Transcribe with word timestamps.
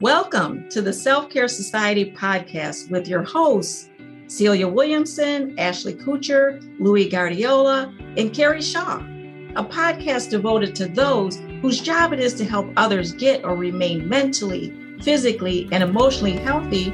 Welcome 0.00 0.68
to 0.68 0.80
the 0.80 0.92
Self 0.92 1.28
Care 1.28 1.48
Society 1.48 2.12
podcast 2.12 2.88
with 2.88 3.08
your 3.08 3.24
hosts, 3.24 3.90
Celia 4.28 4.68
Williamson, 4.68 5.58
Ashley 5.58 5.92
Kutcher, 5.92 6.62
Louis 6.78 7.08
Guardiola, 7.08 7.92
and 8.16 8.32
Carrie 8.32 8.62
Shaw, 8.62 8.98
a 9.56 9.64
podcast 9.64 10.30
devoted 10.30 10.76
to 10.76 10.86
those 10.86 11.38
whose 11.62 11.80
job 11.80 12.12
it 12.12 12.20
is 12.20 12.34
to 12.34 12.44
help 12.44 12.72
others 12.76 13.10
get 13.10 13.44
or 13.44 13.56
remain 13.56 14.08
mentally, 14.08 14.72
physically, 15.02 15.68
and 15.72 15.82
emotionally 15.82 16.36
healthy, 16.36 16.90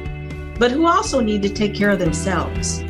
but 0.59 0.71
who 0.71 0.87
also 0.87 1.21
need 1.21 1.43
to 1.43 1.51
take 1.51 1.75
care 1.75 1.91
of 1.91 1.99
themselves. 1.99 2.81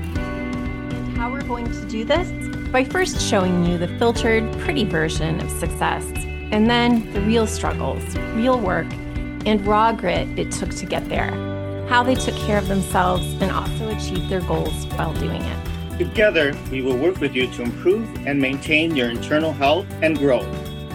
How 1.17 1.29
we're 1.33 1.43
going 1.43 1.67
to 1.73 1.89
do 1.89 2.05
this? 2.05 2.31
By 2.69 2.85
first 2.85 3.21
showing 3.21 3.67
you 3.67 3.79
the 3.79 3.89
filtered, 3.99 4.49
pretty 4.61 4.85
version 4.85 5.41
of 5.41 5.51
success, 5.51 6.05
and 6.53 6.71
then 6.71 7.12
the 7.12 7.21
real 7.23 7.49
struggles, 7.49 8.17
real 8.37 8.61
work, 8.61 8.87
and 9.47 9.67
raw 9.67 9.93
grit 9.93 10.29
it 10.39 10.51
took 10.51 10.71
to 10.71 10.87
get 10.87 11.09
there, 11.09 11.31
how 11.89 12.03
they 12.03 12.14
took 12.14 12.35
care 12.37 12.59
of 12.59 12.68
themselves 12.68 13.25
and 13.41 13.51
also 13.51 13.89
achieved 13.89 14.29
their 14.29 14.41
goals 14.43 14.87
while 14.96 15.13
doing 15.14 15.43
it. 15.43 15.99
Together, 15.99 16.57
we 16.71 16.82
will 16.82 16.96
work 16.96 17.21
with 17.21 17.35
you 17.35 17.46
to 17.53 17.63
improve 17.63 18.09
and 18.27 18.41
maintain 18.41 18.96
your 18.96 19.11
internal 19.11 19.53
health 19.53 19.87
and 20.03 20.18
growth 20.18 20.46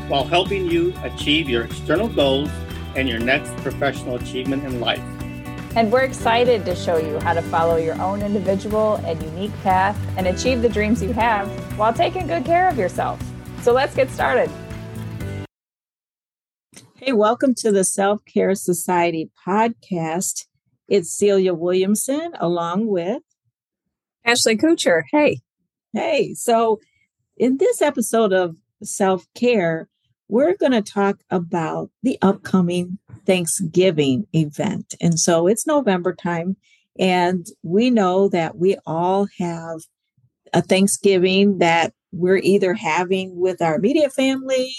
while 0.09 0.23
helping 0.23 0.65
you 0.65 0.93
achieve 1.03 1.47
your 1.47 1.63
external 1.63 2.07
goals 2.07 2.49
and 2.95 3.07
your 3.07 3.19
next 3.19 3.55
professional 3.57 4.15
achievement 4.15 4.65
in 4.65 4.79
life. 4.79 5.03
And 5.75 5.91
we're 5.91 6.01
excited 6.01 6.65
to 6.65 6.75
show 6.75 6.97
you 6.97 7.19
how 7.19 7.33
to 7.33 7.41
follow 7.43 7.77
your 7.77 7.99
own 8.01 8.21
individual 8.21 8.95
and 9.05 9.21
unique 9.21 9.53
path 9.61 9.97
and 10.17 10.27
achieve 10.27 10.61
the 10.61 10.69
dreams 10.69 11.01
you 11.01 11.13
have 11.13 11.47
while 11.77 11.93
taking 11.93 12.27
good 12.27 12.43
care 12.43 12.67
of 12.67 12.77
yourself. 12.77 13.21
So 13.61 13.71
let's 13.71 13.95
get 13.95 14.09
started. 14.09 14.49
Hey, 17.01 17.13
welcome 17.13 17.55
to 17.59 17.71
the 17.71 17.85
Self 17.85 18.25
Care 18.25 18.53
Society 18.55 19.31
podcast. 19.47 20.47
It's 20.89 21.17
Celia 21.17 21.53
Williamson 21.53 22.33
along 22.37 22.87
with 22.87 23.23
Ashley 24.25 24.57
Kutcher. 24.57 25.03
Hey. 25.09 25.39
Hey. 25.93 26.33
So, 26.33 26.81
in 27.37 27.55
this 27.55 27.81
episode 27.81 28.33
of 28.33 28.57
Self 28.83 29.25
Care, 29.33 29.87
we're 30.27 30.57
going 30.57 30.73
to 30.73 30.81
talk 30.81 31.21
about 31.29 31.89
the 32.03 32.17
upcoming 32.21 32.97
Thanksgiving 33.25 34.27
event. 34.35 34.93
And 34.99 35.17
so 35.17 35.47
it's 35.47 35.65
November 35.65 36.13
time, 36.13 36.57
and 36.99 37.47
we 37.63 37.91
know 37.91 38.27
that 38.27 38.57
we 38.57 38.75
all 38.85 39.29
have 39.37 39.79
a 40.53 40.61
Thanksgiving 40.61 41.59
that 41.59 41.93
we're 42.11 42.41
either 42.43 42.73
having 42.73 43.39
with 43.39 43.61
our 43.61 43.75
immediate 43.75 44.11
family 44.11 44.75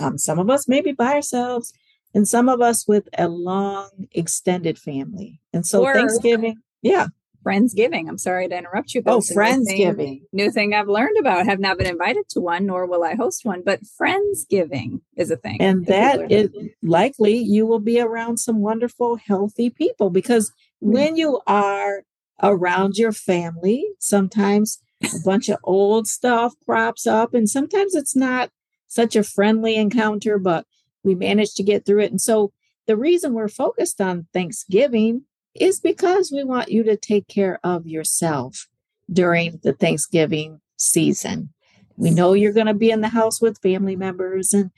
um, 0.00 0.18
some 0.18 0.38
of 0.38 0.50
us 0.50 0.68
maybe 0.68 0.92
by 0.92 1.14
ourselves, 1.14 1.72
and 2.14 2.28
some 2.28 2.48
of 2.48 2.60
us 2.60 2.86
with 2.86 3.08
a 3.16 3.28
long 3.28 4.08
extended 4.12 4.78
family. 4.78 5.40
And 5.52 5.66
so 5.66 5.82
or 5.82 5.94
Thanksgiving, 5.94 6.58
yeah. 6.82 7.08
Friendsgiving. 7.44 8.08
I'm 8.08 8.18
sorry 8.18 8.48
to 8.48 8.56
interrupt 8.56 8.94
you. 8.94 9.02
Oh, 9.04 9.18
Friendsgiving. 9.18 9.96
New 9.96 9.96
thing, 9.96 10.26
new 10.32 10.50
thing 10.52 10.74
I've 10.74 10.88
learned 10.88 11.16
about. 11.18 11.44
Have 11.46 11.58
not 11.58 11.76
been 11.76 11.88
invited 11.88 12.28
to 12.30 12.40
one, 12.40 12.66
nor 12.66 12.86
will 12.86 13.02
I 13.02 13.14
host 13.14 13.44
one, 13.44 13.62
but 13.64 13.80
Friendsgiving 13.82 15.00
is 15.16 15.30
a 15.30 15.36
thing. 15.36 15.60
And 15.60 15.86
that 15.86 16.30
is 16.30 16.50
likely 16.82 17.36
you 17.36 17.66
will 17.66 17.80
be 17.80 18.00
around 18.00 18.38
some 18.38 18.60
wonderful, 18.60 19.16
healthy 19.16 19.70
people 19.70 20.10
because 20.10 20.50
mm-hmm. 20.50 20.92
when 20.92 21.16
you 21.16 21.40
are 21.46 22.04
around 22.40 22.96
your 22.96 23.12
family, 23.12 23.86
sometimes 23.98 24.80
a 25.02 25.18
bunch 25.24 25.48
of 25.48 25.58
old 25.64 26.06
stuff 26.06 26.54
crops 26.64 27.08
up, 27.08 27.34
and 27.34 27.50
sometimes 27.50 27.96
it's 27.96 28.14
not 28.14 28.50
such 28.92 29.16
a 29.16 29.22
friendly 29.22 29.76
encounter, 29.76 30.38
but 30.38 30.66
we 31.02 31.14
managed 31.14 31.56
to 31.56 31.62
get 31.62 31.86
through 31.86 32.00
it. 32.00 32.10
And 32.10 32.20
so 32.20 32.52
the 32.86 32.96
reason 32.96 33.32
we're 33.32 33.48
focused 33.48 34.00
on 34.00 34.26
Thanksgiving 34.34 35.22
is 35.54 35.80
because 35.80 36.30
we 36.30 36.44
want 36.44 36.70
you 36.70 36.82
to 36.82 36.96
take 36.96 37.26
care 37.26 37.58
of 37.64 37.86
yourself 37.86 38.68
during 39.10 39.60
the 39.62 39.72
Thanksgiving 39.72 40.60
season. 40.76 41.50
We 41.96 42.10
know 42.10 42.34
you're 42.34 42.52
going 42.52 42.66
to 42.66 42.74
be 42.74 42.90
in 42.90 43.00
the 43.00 43.08
house 43.08 43.40
with 43.40 43.62
family 43.62 43.96
members 43.96 44.52
and 44.52 44.70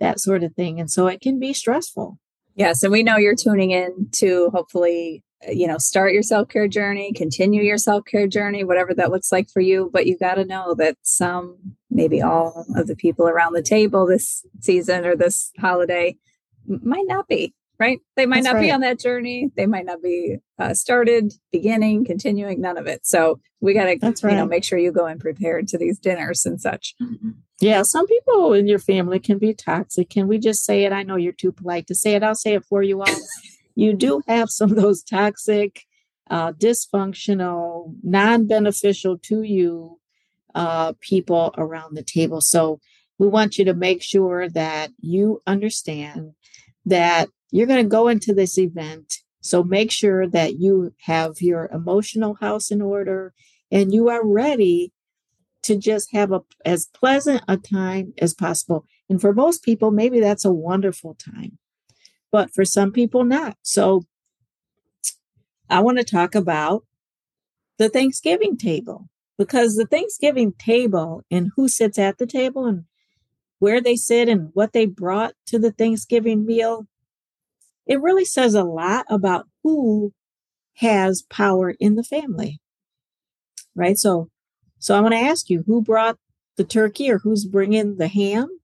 that 0.00 0.18
sort 0.18 0.42
of 0.42 0.54
thing. 0.54 0.80
And 0.80 0.90
so 0.90 1.06
it 1.06 1.20
can 1.20 1.38
be 1.38 1.52
stressful. 1.52 2.18
Yes. 2.56 2.82
And 2.82 2.90
we 2.90 3.04
know 3.04 3.18
you're 3.18 3.36
tuning 3.36 3.70
in 3.70 4.08
to 4.12 4.50
hopefully 4.50 5.22
uh, 5.46 5.52
you 5.52 5.66
know, 5.66 5.78
start 5.78 6.12
your 6.12 6.22
self 6.22 6.48
care 6.48 6.68
journey, 6.68 7.12
continue 7.12 7.62
your 7.62 7.78
self 7.78 8.04
care 8.04 8.26
journey, 8.26 8.64
whatever 8.64 8.94
that 8.94 9.10
looks 9.10 9.32
like 9.32 9.48
for 9.48 9.60
you. 9.60 9.90
But 9.92 10.06
you 10.06 10.18
got 10.18 10.34
to 10.34 10.44
know 10.44 10.74
that 10.74 10.96
some, 11.02 11.76
maybe 11.90 12.22
all 12.22 12.66
of 12.76 12.86
the 12.86 12.96
people 12.96 13.28
around 13.28 13.52
the 13.52 13.62
table 13.62 14.06
this 14.06 14.44
season 14.60 15.04
or 15.04 15.16
this 15.16 15.50
holiday 15.58 16.16
might 16.66 17.06
not 17.06 17.26
be, 17.28 17.54
right? 17.78 17.98
They 18.16 18.26
might 18.26 18.36
That's 18.42 18.46
not 18.46 18.54
right. 18.54 18.66
be 18.66 18.70
on 18.70 18.80
that 18.80 19.00
journey. 19.00 19.50
They 19.56 19.66
might 19.66 19.86
not 19.86 20.02
be 20.02 20.36
uh, 20.58 20.74
started, 20.74 21.32
beginning, 21.50 22.04
continuing, 22.04 22.60
none 22.60 22.76
of 22.76 22.86
it. 22.86 23.06
So 23.06 23.40
we 23.60 23.74
got 23.74 23.84
to, 23.84 23.98
right. 23.98 24.32
you 24.32 24.36
know, 24.36 24.46
make 24.46 24.64
sure 24.64 24.78
you 24.78 24.92
go 24.92 25.06
in 25.06 25.18
prepared 25.18 25.68
to 25.68 25.78
these 25.78 25.98
dinners 25.98 26.46
and 26.46 26.60
such. 26.60 26.94
Yeah, 27.60 27.82
some 27.82 28.06
people 28.06 28.54
in 28.54 28.66
your 28.66 28.78
family 28.78 29.18
can 29.18 29.38
be 29.38 29.52
toxic. 29.52 30.08
Can 30.08 30.28
we 30.28 30.38
just 30.38 30.64
say 30.64 30.84
it? 30.84 30.92
I 30.92 31.02
know 31.02 31.16
you're 31.16 31.32
too 31.32 31.52
polite 31.52 31.86
to 31.88 31.94
say 31.94 32.14
it. 32.14 32.22
I'll 32.22 32.34
say 32.34 32.54
it 32.54 32.64
for 32.64 32.82
you 32.82 33.02
all 33.02 33.16
you 33.74 33.94
do 33.94 34.22
have 34.28 34.50
some 34.50 34.70
of 34.70 34.76
those 34.76 35.02
toxic, 35.02 35.84
uh, 36.28 36.52
dysfunctional, 36.52 37.94
non 38.02 38.46
beneficial 38.46 39.18
to 39.18 39.42
you 39.42 39.98
uh, 40.54 40.92
people 41.00 41.54
around 41.56 41.96
the 41.96 42.02
table. 42.02 42.40
So 42.40 42.80
we 43.18 43.28
want 43.28 43.58
you 43.58 43.64
to 43.66 43.74
make 43.74 44.02
sure 44.02 44.48
that 44.48 44.90
you 45.00 45.40
understand 45.46 46.32
that 46.86 47.28
you're 47.50 47.66
going 47.66 47.84
to 47.84 47.88
go 47.88 48.08
into 48.08 48.32
this 48.34 48.58
event. 48.58 49.18
So 49.42 49.62
make 49.62 49.90
sure 49.90 50.26
that 50.28 50.58
you 50.58 50.94
have 51.02 51.40
your 51.40 51.68
emotional 51.72 52.34
house 52.34 52.70
in 52.70 52.80
order 52.82 53.32
and 53.70 53.92
you 53.92 54.08
are 54.08 54.26
ready 54.26 54.92
to 55.62 55.76
just 55.76 56.12
have 56.12 56.32
a 56.32 56.40
as 56.64 56.86
pleasant 56.86 57.42
a 57.46 57.56
time 57.56 58.14
as 58.18 58.34
possible. 58.34 58.86
And 59.08 59.20
for 59.20 59.32
most 59.32 59.62
people, 59.62 59.90
maybe 59.90 60.20
that's 60.20 60.44
a 60.44 60.52
wonderful 60.52 61.14
time 61.14 61.58
but 62.30 62.52
for 62.52 62.64
some 62.64 62.92
people, 62.92 63.24
not. 63.24 63.56
So 63.62 64.04
I 65.68 65.80
want 65.80 65.98
to 65.98 66.04
talk 66.04 66.34
about 66.34 66.84
the 67.78 67.88
Thanksgiving 67.88 68.56
table 68.56 69.08
because 69.40 69.74
the 69.74 69.86
Thanksgiving 69.86 70.52
table 70.52 71.24
and 71.30 71.50
who 71.56 71.66
sits 71.66 71.98
at 71.98 72.18
the 72.18 72.26
table 72.26 72.66
and 72.66 72.84
where 73.58 73.80
they 73.80 73.96
sit 73.96 74.28
and 74.28 74.50
what 74.52 74.74
they 74.74 74.84
brought 74.84 75.32
to 75.46 75.58
the 75.58 75.72
Thanksgiving 75.72 76.44
meal, 76.44 76.86
it 77.86 78.02
really 78.02 78.26
says 78.26 78.52
a 78.52 78.64
lot 78.64 79.06
about 79.08 79.48
who 79.62 80.12
has 80.76 81.22
power 81.22 81.74
in 81.80 81.94
the 81.94 82.04
family. 82.04 82.60
Right? 83.74 83.96
So 83.96 84.28
so 84.78 84.94
I 84.94 85.00
want 85.00 85.14
to 85.14 85.20
ask 85.20 85.48
you 85.48 85.64
who 85.66 85.80
brought 85.80 86.18
the 86.58 86.64
turkey 86.64 87.10
or 87.10 87.20
who's 87.20 87.46
bringing 87.46 87.96
the 87.96 88.08
ham, 88.08 88.60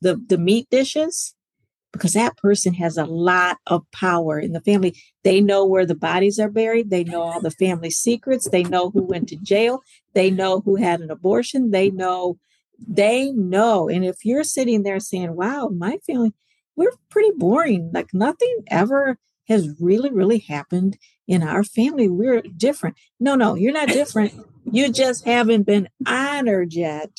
the 0.00 0.16
the 0.26 0.38
meat 0.38 0.68
dishes, 0.70 1.34
because 1.92 2.14
that 2.14 2.36
person 2.36 2.74
has 2.74 2.96
a 2.96 3.04
lot 3.04 3.58
of 3.66 3.88
power 3.92 4.38
in 4.38 4.52
the 4.52 4.60
family. 4.60 4.96
They 5.24 5.40
know 5.40 5.64
where 5.64 5.86
the 5.86 5.94
bodies 5.94 6.38
are 6.38 6.50
buried. 6.50 6.90
They 6.90 7.04
know 7.04 7.22
all 7.22 7.40
the 7.40 7.50
family 7.50 7.90
secrets. 7.90 8.48
They 8.48 8.64
know 8.64 8.90
who 8.90 9.02
went 9.02 9.28
to 9.28 9.36
jail. 9.36 9.82
They 10.14 10.30
know 10.30 10.60
who 10.60 10.76
had 10.76 11.00
an 11.00 11.10
abortion. 11.10 11.70
They 11.70 11.90
know, 11.90 12.38
they 12.78 13.30
know. 13.32 13.88
And 13.88 14.04
if 14.04 14.24
you're 14.24 14.44
sitting 14.44 14.82
there 14.82 15.00
saying, 15.00 15.36
wow, 15.36 15.68
my 15.68 15.98
family, 16.06 16.32
we're 16.76 16.94
pretty 17.10 17.32
boring. 17.36 17.90
Like 17.92 18.14
nothing 18.14 18.64
ever 18.68 19.18
has 19.48 19.68
really, 19.78 20.10
really 20.10 20.38
happened 20.38 20.96
in 21.28 21.42
our 21.42 21.64
family. 21.64 22.08
We're 22.08 22.42
different. 22.42 22.96
No, 23.20 23.34
no, 23.34 23.54
you're 23.54 23.72
not 23.72 23.88
different. 23.88 24.32
you 24.64 24.90
just 24.90 25.26
haven't 25.26 25.64
been 25.64 25.88
honored 26.06 26.72
yet 26.72 27.10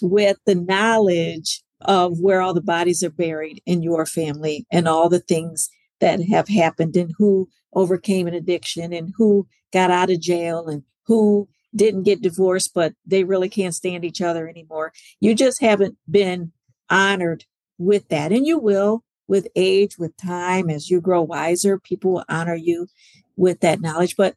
with 0.00 0.38
the 0.46 0.56
knowledge 0.56 1.61
of 1.84 2.20
where 2.20 2.40
all 2.40 2.54
the 2.54 2.60
bodies 2.60 3.02
are 3.02 3.10
buried 3.10 3.62
in 3.66 3.82
your 3.82 4.06
family 4.06 4.66
and 4.70 4.88
all 4.88 5.08
the 5.08 5.20
things 5.20 5.70
that 6.00 6.20
have 6.28 6.48
happened 6.48 6.96
and 6.96 7.12
who 7.18 7.48
overcame 7.74 8.26
an 8.26 8.34
addiction 8.34 8.92
and 8.92 9.12
who 9.16 9.46
got 9.72 9.90
out 9.90 10.10
of 10.10 10.20
jail 10.20 10.68
and 10.68 10.82
who 11.06 11.48
didn't 11.74 12.02
get 12.02 12.22
divorced, 12.22 12.72
but 12.74 12.94
they 13.06 13.24
really 13.24 13.48
can't 13.48 13.74
stand 13.74 14.04
each 14.04 14.20
other 14.20 14.48
anymore. 14.48 14.92
You 15.20 15.34
just 15.34 15.60
haven't 15.60 15.96
been 16.10 16.52
honored 16.90 17.44
with 17.78 18.08
that. 18.08 18.32
And 18.32 18.46
you 18.46 18.58
will 18.58 19.04
with 19.26 19.48
age, 19.56 19.98
with 19.98 20.16
time, 20.16 20.68
as 20.68 20.90
you 20.90 21.00
grow 21.00 21.22
wiser, 21.22 21.78
people 21.78 22.12
will 22.12 22.24
honor 22.28 22.54
you 22.54 22.88
with 23.36 23.60
that 23.60 23.80
knowledge. 23.80 24.16
But 24.16 24.36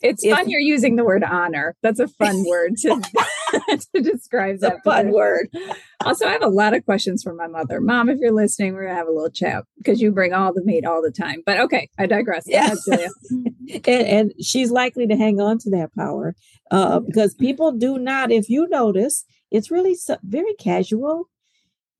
it's 0.00 0.24
if, 0.24 0.34
fun 0.34 0.48
you're 0.48 0.60
using 0.60 0.96
the 0.96 1.04
word 1.04 1.22
honor. 1.22 1.76
That's 1.82 2.00
a 2.00 2.08
fun 2.08 2.44
word 2.48 2.76
to, 2.78 2.88
to 3.94 4.02
describe 4.02 4.58
that. 4.60 4.82
fun 4.84 5.12
word. 5.12 5.48
Also, 6.04 6.26
I 6.26 6.32
have 6.32 6.42
a 6.42 6.48
lot 6.48 6.74
of 6.74 6.84
questions 6.84 7.22
for 7.22 7.32
my 7.32 7.46
mother. 7.46 7.80
Mom, 7.80 8.08
if 8.08 8.18
you're 8.18 8.32
listening, 8.32 8.74
we're 8.74 8.86
gonna 8.86 8.96
have 8.96 9.06
a 9.06 9.12
little 9.12 9.30
chat 9.30 9.62
because 9.78 10.00
you 10.00 10.10
bring 10.10 10.32
all 10.32 10.52
the 10.52 10.64
meat 10.64 10.84
all 10.84 11.00
the 11.00 11.12
time. 11.12 11.44
But 11.46 11.60
okay, 11.60 11.88
I 11.96 12.06
digress. 12.06 12.42
Yeah. 12.44 12.74
and, 12.90 13.86
and, 13.86 14.32
she's 14.42 14.72
likely 14.72 15.06
to 15.06 15.14
hang 15.14 15.40
on 15.40 15.58
to 15.58 15.70
that 15.70 15.94
power 15.94 16.34
uh, 16.72 16.98
because 16.98 17.36
people 17.36 17.70
do 17.70 17.98
not, 17.98 18.32
if 18.32 18.48
you 18.48 18.68
notice, 18.68 19.24
it's 19.52 19.70
really 19.70 19.96
very 20.24 20.54
casual. 20.54 21.28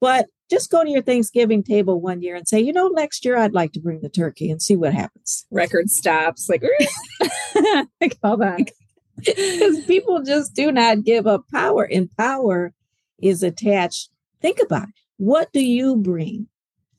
But 0.00 0.26
just 0.50 0.68
go 0.68 0.82
to 0.82 0.90
your 0.90 1.02
Thanksgiving 1.02 1.62
table 1.62 2.00
one 2.00 2.22
year 2.22 2.34
and 2.34 2.48
say, 2.48 2.60
you 2.60 2.72
know, 2.72 2.88
next 2.88 3.24
year 3.24 3.36
I'd 3.36 3.54
like 3.54 3.72
to 3.74 3.80
bring 3.80 4.00
the 4.00 4.08
turkey 4.08 4.50
and 4.50 4.60
see 4.60 4.74
what 4.74 4.94
happens. 4.94 5.46
Record 5.52 5.90
stops, 5.90 6.48
like, 6.48 6.64
like 8.00 8.18
hold 8.22 8.42
on. 8.42 8.66
Because 9.16 9.84
people 9.84 10.22
just 10.22 10.54
do 10.54 10.72
not 10.72 11.04
give 11.04 11.26
up 11.26 11.44
power, 11.52 11.84
and 11.84 12.14
power 12.16 12.72
is 13.20 13.42
attached. 13.42 14.10
Think 14.40 14.58
about 14.60 14.88
it. 14.88 14.94
What 15.16 15.52
do 15.52 15.60
you 15.60 15.96
bring 15.96 16.48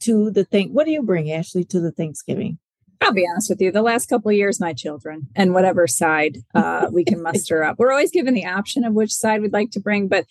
to 0.01 0.31
the 0.31 0.44
thing? 0.45 0.74
What 0.74 0.86
do 0.86 0.92
you 0.92 1.01
bring, 1.01 1.31
Ashley, 1.31 1.63
to 1.65 1.80
the 1.80 1.92
Thanksgiving? 1.92 2.60
I'll 3.01 3.13
be 3.13 3.27
honest 3.30 3.50
with 3.50 3.60
you. 3.60 3.71
The 3.71 3.81
last 3.81 4.07
couple 4.07 4.31
of 4.31 4.38
years, 4.38 4.62
my 4.62 4.71
children 4.71 5.27
and 5.36 5.54
whatever 5.54 5.88
side 5.88 6.38
uh, 6.56 6.88
we 6.92 7.04
can 7.04 7.21
muster 7.21 7.62
up. 7.63 7.77
We're 7.77 7.92
always 7.92 8.12
given 8.12 8.33
the 8.33 8.45
option 8.45 8.86
of 8.86 8.94
which 8.94 9.12
side 9.12 9.42
we'd 9.42 9.51
like 9.51 9.71
to 9.71 9.81
bring, 9.81 10.07
but 10.07 10.25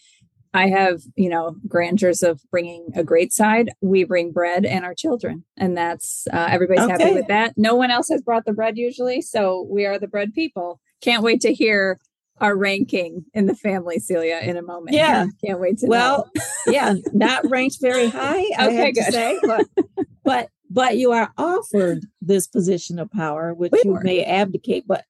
I 0.55 0.69
have, 0.69 1.03
you 1.17 1.29
know, 1.29 1.57
grandeurs 1.67 2.23
of 2.23 2.41
bringing 2.51 2.89
a 2.95 3.03
great 3.05 3.33
side. 3.33 3.71
We 3.81 4.05
bring 4.05 4.33
bread 4.33 4.65
and 4.65 4.85
our 4.85 4.95
children, 4.95 5.45
and 5.57 5.77
that's 5.77 6.27
uh, 6.33 6.49
everybody's 6.51 6.85
okay. 6.85 6.93
happy 6.93 7.15
with 7.15 7.29
that. 7.29 7.55
No 7.57 7.75
one 7.75 7.91
else 7.91 8.09
has 8.09 8.23
brought 8.23 8.45
the 8.45 8.53
bread 8.53 8.77
usually, 8.77 9.23
so 9.23 9.67
we 9.71 9.87
are 9.87 9.99
the 9.99 10.09
bread 10.09 10.35
people. 10.35 10.81
Can't 11.03 11.23
wait 11.23 11.41
to 11.43 11.53
hear 11.53 11.99
our 12.41 12.57
ranking 12.57 13.25
in 13.35 13.47
the 13.47 13.55
family, 13.55 13.99
Celia, 13.99 14.41
in 14.43 14.57
a 14.57 14.63
moment. 14.63 14.97
Yeah, 14.97 15.27
can't 15.45 15.61
wait 15.61 15.79
to. 15.79 15.87
Well, 15.87 16.31
yeah, 16.67 16.95
not 17.13 17.49
ranked 17.49 17.79
very 17.81 18.09
high. 18.09 18.45
okay, 18.61 18.93
good. 18.93 19.13
Say, 19.13 19.39
but, 19.43 19.67
but 20.25 20.49
but 20.71 20.97
you 20.97 21.13
are 21.13 21.33
offered 21.37 22.07
this 22.21 22.47
position 22.47 22.99
of 22.99 23.11
power, 23.11 23.53
which 23.53 23.73
we 23.73 23.81
you 23.85 23.99
may 24.03 24.25
abdicate, 24.25 24.85
but 24.87 25.05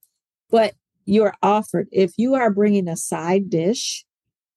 but 0.50 0.74
you're 1.04 1.34
offered 1.42 1.88
if 1.92 2.12
you 2.16 2.34
are 2.34 2.50
bringing 2.50 2.88
a 2.88 2.96
side 2.96 3.50
dish 3.50 4.04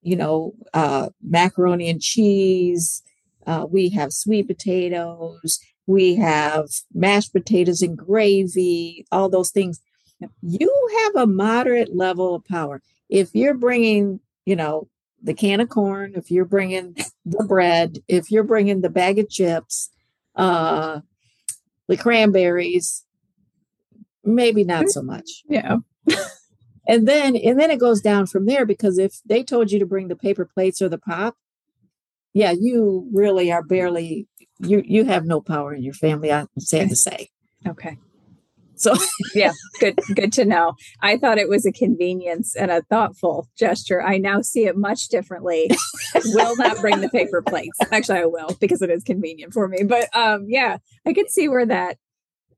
you 0.06 0.16
know, 0.16 0.54
uh, 0.74 1.10
macaroni 1.22 1.90
and 1.90 2.00
cheese. 2.00 3.02
Uh, 3.48 3.66
we 3.68 3.90
have 3.90 4.14
sweet 4.14 4.48
potatoes. 4.48 5.60
We 5.88 6.16
have 6.16 6.68
mashed 6.94 7.34
potatoes 7.34 7.82
and 7.82 7.98
gravy, 7.98 9.08
all 9.12 9.30
those 9.30 9.50
things. 9.50 9.82
You 10.42 10.90
have 11.04 11.24
a 11.24 11.28
moderate 11.28 11.96
level 11.96 12.36
of 12.36 12.46
power. 12.46 12.82
If 13.10 13.34
you're 13.34 13.54
bringing, 13.54 14.20
you 14.46 14.56
know, 14.56 14.88
the 15.22 15.34
can 15.34 15.60
of 15.60 15.70
corn, 15.70 16.14
if 16.16 16.32
you're 16.32 16.46
bringing 16.46 16.96
the 17.26 17.44
bread, 17.44 18.00
if 18.08 18.32
you're 18.32 18.44
bringing 18.44 18.82
the 18.82 18.90
bag 18.90 19.20
of 19.20 19.30
chips, 19.30 19.90
uh, 20.36 21.02
the 21.88 21.98
cranberries, 21.98 23.06
maybe 24.24 24.64
not 24.64 24.90
so 24.90 25.02
much. 25.02 25.44
Yeah. 25.48 25.78
And 26.88 27.08
then 27.08 27.36
and 27.36 27.60
then 27.60 27.72
it 27.72 27.80
goes 27.80 28.02
down 28.02 28.28
from 28.28 28.46
there 28.46 28.66
because 28.66 29.00
if 29.00 29.20
they 29.26 29.44
told 29.44 29.72
you 29.72 29.80
to 29.80 29.86
bring 29.86 30.08
the 30.08 30.16
paper 30.16 30.46
plates 30.46 30.82
or 30.82 30.90
the 30.90 31.00
pop 31.00 31.36
yeah 32.34 32.52
you 32.52 33.10
really 33.12 33.52
are 33.52 33.64
barely 33.64 34.28
you 34.60 34.84
you 34.86 35.04
have 35.06 35.26
no 35.26 35.42
power 35.42 35.74
in 35.74 35.82
your 35.82 35.96
family 35.96 36.32
i'm 36.32 36.48
sad 36.60 36.90
to 36.90 36.96
say. 36.96 37.30
Okay 37.68 37.98
so 38.76 38.94
yeah 39.36 39.52
good 39.80 40.00
good 40.16 40.32
to 40.32 40.46
know 40.46 40.74
i 41.02 41.18
thought 41.18 41.38
it 41.38 41.50
was 41.50 41.66
a 41.66 41.72
convenience 41.72 42.56
and 42.56 42.72
a 42.72 42.82
thoughtful 42.84 43.48
gesture 43.58 44.02
i 44.02 44.18
now 44.18 44.42
see 44.42 44.66
it 44.66 44.78
much 44.78 45.08
differently 45.08 45.70
will 46.26 46.56
not 46.58 46.78
bring 46.80 47.02
the 47.02 47.10
paper 47.10 47.42
plates 47.42 47.78
actually 47.92 48.20
i 48.20 48.26
will 48.26 48.50
because 48.60 48.82
it 48.82 48.90
is 48.90 49.04
convenient 49.04 49.54
for 49.54 49.68
me 49.68 49.84
but 49.84 50.08
um 50.16 50.46
yeah 50.48 50.78
i 51.06 51.14
could 51.14 51.30
see 51.30 51.48
where 51.48 51.66
that 51.66 51.98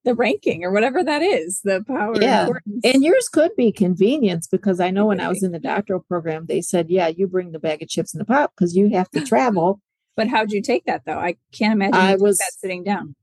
the 0.08 0.16
ranking 0.16 0.64
or 0.64 0.72
whatever 0.72 1.04
that 1.04 1.22
is, 1.22 1.60
the 1.66 1.84
power. 1.86 2.16
Yeah. 2.20 2.48
And 2.84 3.04
yours 3.04 3.28
could 3.28 3.52
be 3.58 3.74
convenience 3.74 4.48
because 4.48 4.80
I 4.80 4.90
know 4.90 5.08
when 5.08 5.20
I 5.20 5.28
was 5.28 5.44
in 5.44 5.52
the 5.52 5.60
doctoral 5.60 6.00
program, 6.00 6.46
they 6.46 6.62
said, 6.62 6.90
yeah, 6.90 7.10
you 7.10 7.28
bring 7.28 7.52
the 7.52 7.60
bag 7.60 7.84
of 7.84 7.90
chips 7.90 8.14
and 8.14 8.22
the 8.22 8.26
pop 8.26 8.54
because 8.56 8.74
you 8.74 8.90
have 8.92 9.10
to 9.12 9.26
travel. 9.26 9.82
but 10.16 10.30
how'd 10.30 10.52
you 10.52 10.62
take 10.62 10.86
that 10.86 11.04
though? 11.06 11.20
I 11.20 11.36
can't 11.52 11.74
imagine 11.74 11.96
I 11.96 12.16
was 12.16 12.38
that 12.38 12.54
sitting 12.58 12.86
down. 12.86 13.16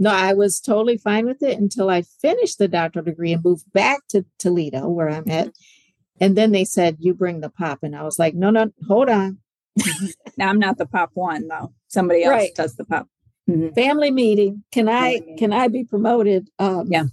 No, 0.00 0.10
I 0.10 0.32
was 0.32 0.60
totally 0.60 0.96
fine 0.96 1.26
with 1.26 1.42
it 1.42 1.58
until 1.58 1.90
I 1.90 2.02
finished 2.02 2.58
the 2.58 2.68
doctoral 2.68 3.04
degree 3.04 3.34
and 3.34 3.44
moved 3.44 3.70
back 3.72 4.00
to 4.08 4.24
Toledo 4.38 4.88
where 4.88 5.10
I'm 5.10 5.28
at. 5.28 5.50
And 6.18 6.36
then 6.36 6.52
they 6.52 6.64
said, 6.64 6.96
you 7.00 7.12
bring 7.12 7.40
the 7.40 7.50
pop. 7.50 7.80
And 7.82 7.94
I 7.94 8.02
was 8.02 8.18
like, 8.18 8.34
no, 8.34 8.48
no, 8.48 8.72
hold 8.88 9.10
on. 9.10 9.38
now 10.38 10.48
I'm 10.48 10.58
not 10.58 10.78
the 10.78 10.86
pop 10.86 11.10
one 11.12 11.48
though. 11.48 11.74
Somebody 11.88 12.24
else 12.24 12.30
right. 12.30 12.54
does 12.54 12.76
the 12.76 12.84
pop 12.86 13.08
mm-hmm. 13.48 13.74
family 13.74 14.10
meeting. 14.10 14.64
Can 14.72 14.88
I 14.88 15.10
meeting. 15.12 15.36
can 15.36 15.52
I 15.52 15.68
be 15.68 15.84
promoted? 15.84 16.48
Um, 16.58 16.88
yeah, 16.90 17.04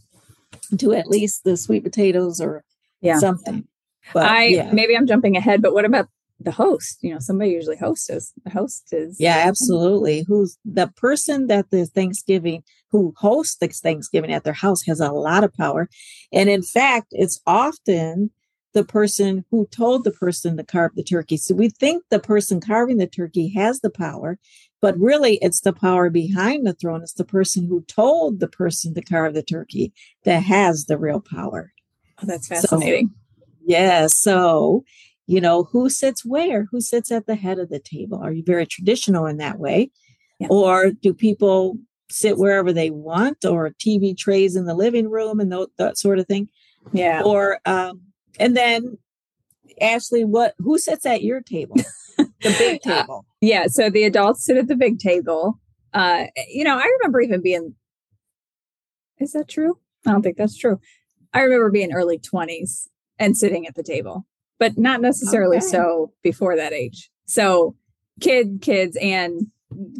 to 0.77 0.93
at 0.93 1.07
least 1.07 1.43
the 1.43 1.57
sweet 1.57 1.83
potatoes 1.83 2.39
or 2.41 2.63
yeah. 3.01 3.19
something. 3.19 3.67
But, 4.13 4.23
I 4.23 4.45
yeah. 4.45 4.71
maybe 4.71 4.95
I'm 4.95 5.07
jumping 5.07 5.35
ahead, 5.35 5.61
but 5.61 5.73
what 5.73 5.85
about 5.85 6.07
the 6.39 6.51
host? 6.51 6.99
You 7.01 7.13
know, 7.13 7.19
somebody 7.19 7.51
usually 7.51 7.77
hosts 7.77 8.09
us. 8.09 8.33
The 8.43 8.51
host 8.51 8.93
is 8.93 9.17
yeah, 9.19 9.43
absolutely. 9.45 10.23
Who's 10.27 10.57
the 10.63 10.87
person 10.95 11.47
that 11.47 11.69
the 11.71 11.85
Thanksgiving 11.85 12.63
who 12.91 13.13
hosts 13.17 13.57
the 13.57 13.67
Thanksgiving 13.67 14.31
at 14.31 14.43
their 14.43 14.53
house 14.53 14.83
has 14.83 14.99
a 14.99 15.11
lot 15.11 15.43
of 15.43 15.53
power, 15.53 15.89
and 16.31 16.49
in 16.49 16.61
fact, 16.61 17.07
it's 17.11 17.41
often 17.45 18.31
the 18.73 18.83
person 18.83 19.43
who 19.49 19.65
told 19.71 20.03
the 20.03 20.11
person 20.11 20.55
to 20.57 20.63
carve 20.63 20.93
the 20.95 21.03
turkey. 21.03 21.37
So 21.37 21.55
we 21.55 21.69
think 21.69 22.03
the 22.09 22.19
person 22.19 22.61
carving 22.61 22.97
the 22.97 23.07
turkey 23.07 23.47
has 23.55 23.79
the 23.79 23.89
power, 23.89 24.37
but 24.81 24.97
really, 24.99 25.39
it's 25.41 25.61
the 25.61 25.73
power 25.73 26.11
behind 26.11 26.67
the 26.67 26.73
throne. 26.73 27.01
It's 27.01 27.13
the 27.13 27.25
person 27.25 27.65
who 27.65 27.81
told 27.87 28.39
the 28.39 28.47
person 28.47 28.93
to 28.93 29.01
carve 29.01 29.33
the 29.33 29.41
turkey 29.41 29.93
that 30.25 30.43
has 30.43 30.85
the 30.85 30.97
real 30.97 31.21
power. 31.21 31.73
Oh, 32.21 32.27
that's 32.27 32.47
fascinating. 32.47 33.07
So, 33.07 33.45
yeah. 33.65 34.07
So, 34.07 34.83
you 35.25 35.41
know, 35.41 35.63
who 35.63 35.89
sits 35.89 36.23
where? 36.23 36.67
Who 36.71 36.79
sits 36.79 37.11
at 37.11 37.25
the 37.25 37.35
head 37.35 37.57
of 37.57 37.69
the 37.69 37.79
table? 37.79 38.19
Are 38.21 38.31
you 38.31 38.43
very 38.45 38.67
traditional 38.67 39.25
in 39.25 39.37
that 39.37 39.57
way? 39.57 39.89
Yeah. 40.39 40.47
Or 40.51 40.91
do 40.91 41.13
people 41.13 41.79
sit 42.09 42.37
wherever 42.37 42.71
they 42.71 42.89
want 42.89 43.45
or 43.45 43.69
TV 43.71 44.17
trays 44.17 44.55
in 44.55 44.65
the 44.65 44.73
living 44.73 45.09
room 45.09 45.39
and 45.39 45.51
th- 45.51 45.69
that 45.77 45.97
sort 45.97 46.19
of 46.19 46.27
thing? 46.27 46.49
Yeah. 46.93 47.21
Or, 47.23 47.59
um, 47.65 48.01
and 48.39 48.55
then 48.55 48.97
Ashley, 49.81 50.23
what, 50.23 50.55
who 50.59 50.77
sits 50.77 51.05
at 51.05 51.23
your 51.23 51.41
table? 51.41 51.75
the 52.17 52.55
big 52.57 52.81
uh, 52.85 53.01
table. 53.01 53.25
Uh, 53.27 53.33
yeah. 53.41 53.67
So 53.67 53.89
the 53.89 54.03
adults 54.03 54.45
sit 54.45 54.57
at 54.57 54.67
the 54.67 54.75
big 54.75 54.99
table. 54.99 55.59
Uh, 55.93 56.25
you 56.47 56.63
know, 56.63 56.77
I 56.77 56.85
remember 56.99 57.21
even 57.21 57.41
being, 57.41 57.75
is 59.19 59.33
that 59.33 59.47
true? 59.47 59.79
I 60.05 60.11
don't 60.11 60.21
think 60.21 60.37
that's 60.37 60.57
true. 60.57 60.79
I 61.33 61.41
remember 61.41 61.69
being 61.69 61.93
early 61.93 62.19
20s 62.19 62.87
and 63.19 63.37
sitting 63.37 63.67
at 63.67 63.75
the 63.75 63.83
table, 63.83 64.25
but 64.59 64.77
not 64.77 65.01
necessarily 65.01 65.57
okay. 65.57 65.65
so 65.65 66.13
before 66.23 66.55
that 66.55 66.73
age. 66.73 67.09
So 67.25 67.75
kid, 68.21 68.59
kids, 68.61 68.97
and 69.01 69.47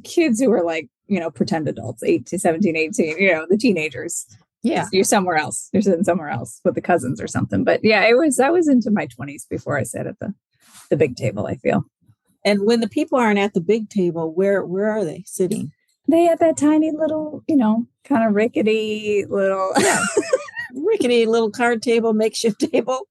kids 0.04 0.40
who 0.40 0.50
were 0.50 0.64
like, 0.64 0.90
you 1.08 1.20
know, 1.20 1.32
pretend 1.32 1.68
adults, 1.68 2.04
18, 2.04 2.40
17, 2.40 2.76
18, 2.76 3.18
you 3.18 3.32
know, 3.34 3.46
the 3.50 3.58
teenagers. 3.58 4.26
Yeah. 4.64 4.88
You're 4.92 5.04
somewhere 5.04 5.38
else. 5.38 5.70
You're 5.72 5.82
sitting 5.82 6.04
somewhere 6.04 6.30
else 6.30 6.60
with 6.66 6.76
the 6.76 6.82
cousins 6.82 7.22
or 7.22 7.28
something. 7.28 7.64
But 7.64 7.82
yeah, 7.84 8.04
it 8.04 8.18
was, 8.18 8.40
I 8.40 8.50
was 8.50 8.68
into 8.68 8.92
my 8.92 9.08
20s 9.08 9.48
before 9.50 9.78
I 9.78 9.84
sat 9.84 10.08
at 10.08 10.20
the, 10.20 10.34
the 10.90 10.98
big 10.98 11.16
table, 11.16 11.48
I 11.48 11.56
feel. 11.56 11.86
And 12.48 12.66
when 12.66 12.80
the 12.80 12.88
people 12.88 13.20
aren't 13.20 13.40
at 13.40 13.54
the 13.54 13.60
big 13.60 13.90
table, 13.90 14.34
where 14.34 14.66
where 14.66 14.90
are 14.90 15.04
they 15.04 15.24
sitting? 15.26 15.74
They 16.08 16.24
have 16.24 16.40
that 16.40 16.56
tiny 16.56 16.92
little, 16.92 17.44
you 17.46 17.58
know, 17.58 17.86
kind 18.06 18.26
of 18.26 18.34
rickety 18.34 19.26
little 19.28 19.74
yeah. 19.78 20.02
rickety 20.74 21.26
little 21.26 21.52
card 21.52 21.82
table, 21.82 22.14
makeshift 22.14 22.60
table, 22.72 23.02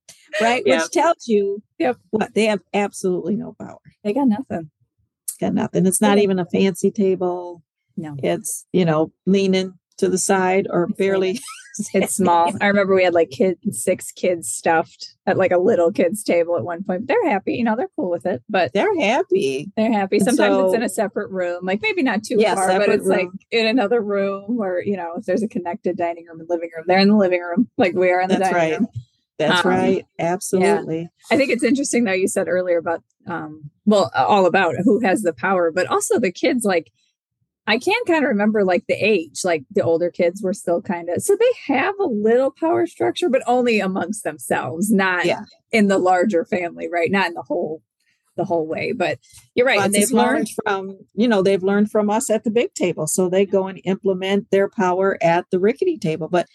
right? 0.41 0.63
Yep. 0.65 0.83
Which 0.83 0.91
tells 0.91 1.29
you 1.29 1.63
yep. 1.79 1.99
what 2.11 2.33
they 2.33 2.47
have 2.47 2.61
absolutely 2.73 3.37
no 3.37 3.55
power. 3.61 3.79
They 4.03 4.15
got 4.15 4.29
nothing. 4.29 4.71
Got 5.39 5.53
nothing. 5.53 5.87
It's 5.87 6.01
not 6.01 6.17
even 6.17 6.39
a 6.39 6.47
fancy 6.47 6.91
table. 6.91 7.63
No. 7.97 8.17
It's, 8.23 8.67
you 8.73 8.85
know, 8.85 9.13
leaning 9.25 9.79
to 9.99 10.09
the 10.09 10.19
side 10.19 10.67
or 10.71 10.87
barely 10.87 11.41
it's 11.95 12.17
small. 12.17 12.53
I 12.61 12.67
remember 12.67 12.95
we 12.95 13.05
had 13.05 13.15
like 13.15 13.31
kids, 13.31 13.59
six 13.73 14.13
kids 14.13 14.49
stuffed 14.49 15.15
at 15.27 15.37
like 15.37 15.53
a 15.53 15.59
little 15.59 15.93
kids 15.93 16.23
table 16.23 16.57
at 16.57 16.65
one 16.65 16.85
point. 16.85 17.07
They're 17.07 17.29
happy, 17.29 17.55
you 17.55 17.65
know, 17.65 17.77
they're 17.77 17.91
cool 17.97 18.11
with 18.11 18.27
it, 18.27 18.43
but 18.49 18.73
they're 18.73 18.99
happy. 18.99 19.71
They're 19.77 19.93
happy. 19.93 20.19
Sometimes 20.19 20.55
so, 20.55 20.67
it's 20.67 20.75
in 20.75 20.83
a 20.83 20.89
separate 20.89 21.31
room, 21.31 21.65
like 21.65 21.83
maybe 21.83 22.03
not 22.03 22.23
too 22.23 22.37
yeah, 22.39 22.55
far, 22.55 22.67
but 22.79 22.89
it's 22.89 23.07
room. 23.07 23.19
like 23.19 23.29
in 23.51 23.67
another 23.67 24.01
room 24.01 24.59
or, 24.61 24.83
you 24.85 24.97
know, 24.97 25.15
if 25.17 25.27
there's 25.27 25.43
a 25.43 25.49
connected 25.49 25.97
dining 25.97 26.27
room 26.27 26.41
and 26.41 26.49
living 26.49 26.71
room, 26.75 26.85
they're 26.87 26.99
in 26.99 27.09
the 27.09 27.17
living 27.17 27.41
room, 27.41 27.69
like 27.77 27.95
we 27.95 28.11
are 28.11 28.21
in 28.21 28.29
the 28.29 28.37
That's 28.37 28.51
dining 28.51 28.73
right. 28.73 28.81
room. 28.81 28.89
That's 29.39 29.65
um, 29.67 29.71
right. 29.71 30.07
Absolutely. 30.19 31.01
Yeah. 31.01 31.09
I 31.31 31.37
think 31.37 31.51
it's 31.51 31.65
interesting 31.65 32.05
though 32.05 32.13
you 32.13 32.29
said 32.29 32.49
earlier 32.49 32.79
about 32.79 33.03
um 33.27 33.71
well 33.85 34.11
all 34.15 34.47
about 34.47 34.77
who 34.83 35.01
has 35.01 35.23
the 35.23 35.35
power, 35.35 35.71
but 35.71 35.87
also 35.89 36.19
the 36.19 36.33
kids 36.33 36.65
like 36.65 36.91
I 37.67 37.79
can 37.79 37.97
kind 38.07 38.25
of 38.25 38.29
remember 38.29 38.65
like 38.65 38.85
the 38.87 38.95
age, 38.95 39.41
like 39.45 39.65
the 39.71 39.83
older 39.83 40.11
kids 40.11 40.43
were 40.43 40.53
still 40.53 40.81
kind 40.81 41.09
of 41.09 41.23
so 41.23 41.37
they 41.37 41.75
have 41.75 41.95
a 41.99 42.07
little 42.07 42.53
power 42.53 42.87
structure, 42.87 43.29
but 43.29 43.43
only 43.47 43.81
amongst 43.81 44.25
themselves, 44.25 44.91
not 44.91 45.25
yeah. 45.25 45.45
in 45.73 45.89
the 45.89 45.99
larger 45.99 46.45
family, 46.45 46.89
right? 46.89 47.11
Not 47.11 47.29
in 47.29 47.35
the 47.35 47.43
whole 47.43 47.83
the 48.37 48.45
whole 48.45 48.67
way. 48.67 48.93
But 48.93 49.19
you're 49.55 49.67
right. 49.67 49.81
and 49.81 49.93
they've 49.93 50.11
learned 50.11 50.49
from, 50.63 50.99
you 51.15 51.27
know, 51.27 51.43
they've 51.43 51.63
learned 51.63 51.91
from 51.91 52.11
us 52.11 52.31
at 52.31 52.45
the 52.45 52.51
big 52.51 52.73
table. 52.75 53.07
So 53.07 53.29
they 53.29 53.47
go 53.47 53.67
and 53.67 53.81
implement 53.85 54.51
their 54.51 54.69
power 54.69 55.19
at 55.23 55.47
the 55.51 55.59
rickety 55.59 55.99
table. 55.99 56.29
But 56.29 56.47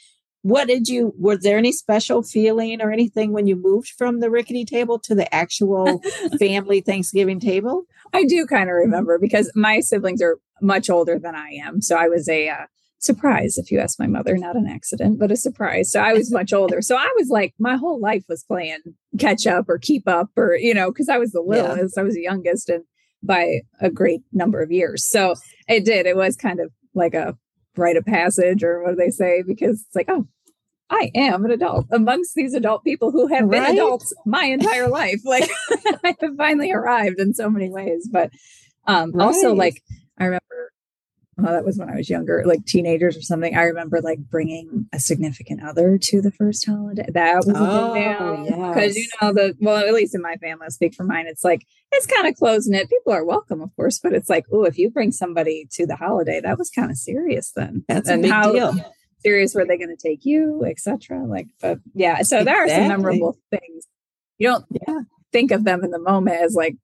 what 0.44 0.68
did 0.68 0.88
you 0.88 1.14
was 1.18 1.42
there 1.42 1.58
any 1.58 1.72
special 1.72 2.24
feeling 2.24 2.82
or 2.82 2.92
anything 2.92 3.32
when 3.32 3.48
you 3.48 3.56
moved 3.56 3.90
from 3.98 4.20
the 4.20 4.30
rickety 4.30 4.66
table 4.66 5.00
to 5.00 5.16
the 5.16 5.34
actual 5.34 6.02
family 6.40 6.82
thanksgiving 6.82 7.40
table? 7.40 7.84
I 8.14 8.26
do 8.26 8.46
kind 8.46 8.70
of 8.70 8.76
remember 8.76 9.20
because 9.20 9.52
my 9.56 9.80
siblings 9.80 10.22
are 10.22 10.40
much 10.62 10.90
older 10.90 11.18
than 11.20 11.36
i 11.36 11.50
am. 11.64 11.82
So 11.82 11.96
i 11.96 12.08
was 12.08 12.28
a 12.30 12.50
uh, 12.50 12.66
surprise 13.00 13.58
if 13.58 13.72
you 13.72 13.80
ask 13.80 14.00
my 14.00 14.06
mother 14.06 14.38
not 14.38 14.56
an 14.56 14.68
accident 14.68 15.20
but 15.20 15.32
a 15.32 15.36
surprise. 15.36 15.92
So 15.92 16.00
i 16.00 16.14
was 16.14 16.32
much 16.32 16.54
older. 16.54 16.82
So 16.82 16.96
i 16.96 17.12
was 17.18 17.30
like 17.30 17.54
my 17.60 17.76
whole 17.76 18.00
life 18.00 18.24
was 18.28 18.44
playing 18.44 18.80
catch 19.20 19.46
up 19.46 19.70
or 19.70 19.78
keep 19.78 20.08
up 20.08 20.30
or 20.38 20.56
you 20.56 20.74
know 20.74 20.92
because 20.92 21.10
i 21.10 21.18
was 21.18 21.32
the 21.32 21.42
littlest 21.42 21.96
yeah. 21.96 22.02
i 22.02 22.06
was 22.06 22.16
the 22.16 22.22
youngest 22.22 22.70
and 22.70 22.84
by 23.24 23.62
a 23.80 23.90
great 23.90 24.22
number 24.32 24.62
of 24.62 24.72
years. 24.72 25.06
So 25.08 25.36
it 25.68 25.86
did. 25.86 26.06
It 26.06 26.16
was 26.16 26.36
kind 26.36 26.60
of 26.60 26.72
like 26.94 27.14
a 27.14 27.38
rite 27.78 27.98
of 27.98 28.06
passage 28.06 28.64
or 28.64 28.84
what 28.84 28.92
do 28.92 28.96
they 28.96 29.10
say? 29.10 29.44
Because 29.46 29.82
it's 29.82 29.96
like, 29.96 30.10
oh, 30.10 30.28
I 30.90 31.10
am 31.16 31.46
an 31.46 31.52
adult 31.52 31.88
amongst 31.92 32.36
these 32.36 32.54
adult 32.54 32.84
people 32.84 33.12
who 33.12 33.28
have 33.28 33.46
right? 33.46 33.64
been 33.64 33.76
adults 33.76 34.14
my 34.26 34.44
entire 34.44 34.90
life. 34.90 35.22
Like 35.24 35.50
I 36.04 36.16
have 36.20 36.36
finally 36.38 36.72
arrived 36.72 37.20
in 37.20 37.34
so 37.34 37.50
many 37.50 37.70
ways. 37.70 38.10
But 38.12 38.32
um 38.88 39.12
right. 39.14 39.26
also 39.26 39.54
like 39.54 39.82
well, 41.38 41.54
that 41.54 41.66
was 41.66 41.78
when 41.78 41.90
I 41.90 41.96
was 41.96 42.10
younger, 42.10 42.44
like 42.46 42.66
teenagers 42.66 43.16
or 43.16 43.22
something. 43.22 43.56
I 43.56 43.64
remember 43.64 44.02
like 44.02 44.20
bringing 44.20 44.88
a 44.92 45.00
significant 45.00 45.64
other 45.64 45.98
to 45.98 46.22
the 46.22 46.32
first 46.32 46.66
holiday. 46.66 47.08
That 47.08 47.36
was 47.38 47.48
a 47.48 47.54
oh, 47.56 47.94
big 47.94 48.04
deal 48.50 48.64
oh, 48.64 48.74
because 48.74 48.96
you 48.98 49.08
know 49.22 49.34
the 49.34 49.56
well, 49.60 49.78
at 49.78 49.94
least 49.94 50.14
in 50.14 50.22
my 50.22 50.36
family, 50.36 50.66
I'll 50.66 50.72
speak 50.72 50.94
for 50.94 51.04
mine. 51.04 51.28
It's 51.28 51.44
like 51.44 51.66
it's 51.92 52.06
kind 52.06 52.28
of 52.28 52.36
close 52.36 52.68
knit. 52.68 52.90
People 52.90 53.14
are 53.14 53.24
welcome, 53.24 53.62
of 53.62 53.74
course, 53.78 54.00
but 54.00 54.14
it's 54.14 54.30
like, 54.30 54.46
oh, 54.52 54.66
if 54.66 54.78
you 54.78 54.90
bring 54.90 55.12
somebody 55.12 55.68
to 55.72 55.88
the 55.88 55.96
holiday, 55.96 56.42
that 56.42 56.58
was 56.58 56.70
kind 56.70 56.92
of 56.92 56.98
serious. 56.98 57.52
Then 57.56 57.86
that's 57.88 58.10
and 58.10 58.20
a 58.20 58.24
big 58.24 58.32
how 58.32 58.52
deal. 58.52 58.94
Serious 59.20 59.54
were 59.56 59.66
they 59.66 59.78
going 59.78 59.96
to 59.96 60.08
take 60.08 60.26
you, 60.26 60.66
etc. 60.66 61.24
Like, 61.26 61.48
but 61.62 61.80
yeah. 61.94 62.24
So 62.24 62.40
exactly. 62.40 62.44
there 62.46 62.64
are 62.64 62.68
some 62.68 62.88
memorable 62.88 63.38
things. 63.52 63.86
You 64.38 64.50
don't 64.50 64.66
yeah. 64.88 65.02
think 65.32 65.52
of 65.52 65.64
them 65.64 65.84
in 65.84 65.92
the 65.92 66.00
moment 66.00 66.42
as 66.42 66.56
like 66.56 66.76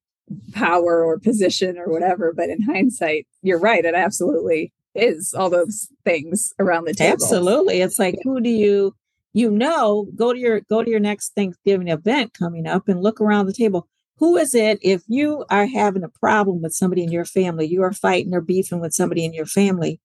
power 0.54 1.04
or 1.04 1.20
position 1.20 1.78
or 1.78 1.90
whatever. 1.90 2.34
But 2.34 2.50
in 2.50 2.62
hindsight, 2.62 3.28
you're 3.42 3.60
right. 3.60 3.86
It 3.86 3.96
absolutely 3.96 4.74
is 4.96 5.34
all 5.34 5.50
those 5.50 5.90
things 6.04 6.54
around 6.60 6.86
the 6.86 6.94
table. 6.94 7.14
Absolutely. 7.14 7.82
It's 7.82 8.00
like, 8.00 8.18
who 8.24 8.42
do 8.42 8.50
you, 8.50 8.96
you 9.34 9.52
know, 9.52 10.08
go 10.16 10.34
to 10.34 10.40
your, 10.40 10.62
go 10.62 10.84
to 10.84 10.90
your 10.90 11.00
next 11.00 11.34
Thanksgiving 11.36 11.88
event 11.88 12.34
coming 12.34 12.68
up 12.68 12.88
and 12.88 13.02
look 13.02 13.22
around 13.22 13.46
the 13.46 13.54
table. 13.54 13.88
Who 14.18 14.36
is 14.38 14.56
it 14.56 14.80
if 14.82 15.04
you 15.08 15.46
are 15.52 15.68
having 15.68 16.04
a 16.04 16.10
problem 16.10 16.62
with 16.62 16.74
somebody 16.74 17.04
in 17.04 17.12
your 17.12 17.26
family, 17.26 17.68
you 17.68 17.84
are 17.84 17.94
fighting 17.94 18.34
or 18.34 18.42
beefing 18.42 18.80
with 18.80 18.94
somebody 18.94 19.24
in 19.24 19.34
your 19.34 19.46
family? 19.46 20.00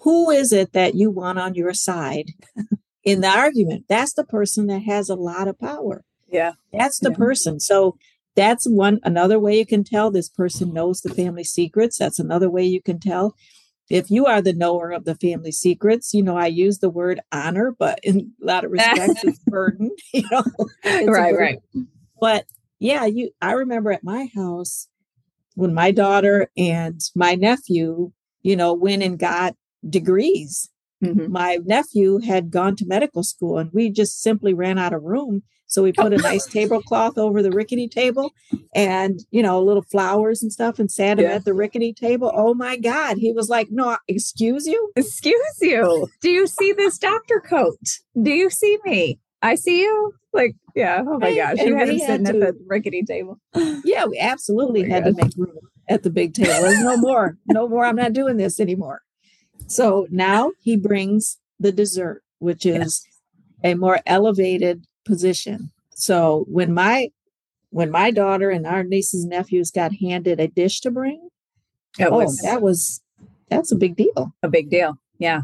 Who 0.00 0.30
is 0.30 0.50
it 0.52 0.72
that 0.72 0.94
you 0.94 1.10
want 1.10 1.38
on 1.38 1.54
your 1.54 1.74
side 1.74 2.30
in 3.04 3.20
the 3.20 3.28
argument? 3.28 3.84
That's 3.88 4.14
the 4.14 4.24
person 4.24 4.66
that 4.68 4.82
has 4.84 5.10
a 5.10 5.14
lot 5.14 5.46
of 5.46 5.58
power. 5.58 6.04
Yeah. 6.30 6.52
That's 6.72 7.00
the 7.00 7.10
yeah. 7.10 7.16
person. 7.16 7.60
So 7.60 7.98
that's 8.36 8.68
one 8.68 9.00
another 9.02 9.38
way 9.38 9.58
you 9.58 9.66
can 9.66 9.84
tell 9.84 10.10
this 10.10 10.28
person 10.28 10.72
knows 10.72 11.00
the 11.00 11.12
family 11.14 11.44
secrets. 11.44 11.98
That's 11.98 12.18
another 12.18 12.50
way 12.50 12.64
you 12.64 12.80
can 12.80 12.98
tell. 12.98 13.34
If 13.90 14.08
you 14.08 14.26
are 14.26 14.40
the 14.40 14.52
knower 14.52 14.92
of 14.92 15.04
the 15.04 15.16
family 15.16 15.50
secrets 15.50 16.14
you 16.14 16.22
know 16.22 16.36
i 16.36 16.46
use 16.46 16.78
the 16.78 16.88
word 16.88 17.20
honor 17.32 17.74
but 17.76 17.98
in 18.04 18.32
a 18.40 18.46
lot 18.46 18.64
of 18.64 18.70
respects 18.70 19.20
it's 19.24 19.40
burden 19.40 19.90
you 20.14 20.22
know 20.30 20.44
right 21.06 21.34
right. 21.36 21.58
But 22.20 22.46
yeah 22.78 23.04
you 23.04 23.30
i 23.42 23.52
remember 23.52 23.90
at 23.90 24.04
my 24.04 24.28
house 24.34 24.88
when 25.54 25.74
my 25.74 25.90
daughter 25.90 26.50
and 26.56 27.00
my 27.16 27.34
nephew 27.34 28.12
you 28.42 28.54
know 28.54 28.72
went 28.72 29.02
and 29.02 29.18
got 29.18 29.56
degrees 29.88 30.70
mm-hmm. 31.02 31.30
my 31.30 31.58
nephew 31.64 32.18
had 32.18 32.50
gone 32.50 32.76
to 32.76 32.86
medical 32.86 33.22
school 33.22 33.58
and 33.58 33.70
we 33.72 33.90
just 33.90 34.20
simply 34.20 34.54
ran 34.54 34.78
out 34.78 34.92
of 34.92 35.02
room 35.02 35.42
so 35.70 35.84
we 35.84 35.92
put 35.92 36.12
a 36.12 36.16
nice 36.16 36.46
tablecloth 36.46 37.16
over 37.16 37.42
the 37.42 37.52
rickety 37.52 37.86
table 37.86 38.32
and, 38.74 39.20
you 39.30 39.40
know, 39.40 39.62
little 39.62 39.84
flowers 39.84 40.42
and 40.42 40.52
stuff 40.52 40.80
and 40.80 40.90
sat 40.90 41.20
him 41.20 41.26
yeah. 41.26 41.36
at 41.36 41.44
the 41.44 41.54
rickety 41.54 41.92
table. 41.92 42.32
Oh 42.34 42.54
my 42.54 42.76
God. 42.76 43.18
He 43.18 43.32
was 43.32 43.48
like, 43.48 43.68
no, 43.70 43.96
excuse 44.08 44.66
you? 44.66 44.90
Excuse 44.96 45.58
you. 45.60 46.08
Do 46.22 46.28
you 46.28 46.48
see 46.48 46.72
this 46.72 46.98
doctor 46.98 47.40
coat? 47.40 47.78
Do 48.20 48.32
you 48.32 48.50
see 48.50 48.78
me? 48.84 49.20
I 49.42 49.54
see 49.54 49.82
you. 49.82 50.12
Like, 50.32 50.56
yeah. 50.74 51.04
Oh 51.06 51.20
my 51.20 51.36
gosh. 51.36 51.58
You 51.58 51.76
had 51.76 51.88
him 51.88 51.98
sitting 52.00 52.26
to, 52.26 52.48
at 52.48 52.54
the 52.54 52.64
rickety 52.66 53.04
table. 53.04 53.38
Yeah, 53.84 54.06
we 54.06 54.18
absolutely 54.18 54.84
oh 54.86 54.88
had 54.88 55.04
God. 55.04 55.16
to 55.16 55.24
make 55.24 55.36
room 55.36 55.56
at 55.88 56.02
the 56.02 56.10
big 56.10 56.34
table. 56.34 56.50
There's 56.50 56.82
no 56.82 56.96
more. 56.96 57.38
No 57.46 57.68
more. 57.68 57.84
I'm 57.84 57.96
not 57.96 58.12
doing 58.12 58.38
this 58.38 58.58
anymore. 58.58 59.02
So 59.70 60.08
now 60.10 60.50
he 60.60 60.76
brings 60.76 61.38
the 61.60 61.70
dessert, 61.70 62.24
which 62.40 62.66
is 62.66 62.74
yes. 62.74 63.06
a 63.62 63.74
more 63.74 64.00
elevated 64.04 64.84
position. 65.04 65.70
So 65.94 66.44
when 66.48 66.74
my 66.74 67.10
when 67.70 67.90
my 67.92 68.10
daughter 68.10 68.50
and 68.50 68.66
our 68.66 68.82
nieces 68.82 69.22
and 69.22 69.30
nephews 69.30 69.70
got 69.70 69.92
handed 69.94 70.40
a 70.40 70.48
dish 70.48 70.80
to 70.80 70.90
bring, 70.90 71.28
oh, 72.00 72.10
was, 72.10 72.38
that 72.38 72.62
was 72.62 73.00
that's 73.48 73.70
a 73.70 73.76
big 73.76 73.94
deal. 73.94 74.34
A 74.42 74.48
big 74.48 74.70
deal. 74.70 74.98
Yeah. 75.18 75.42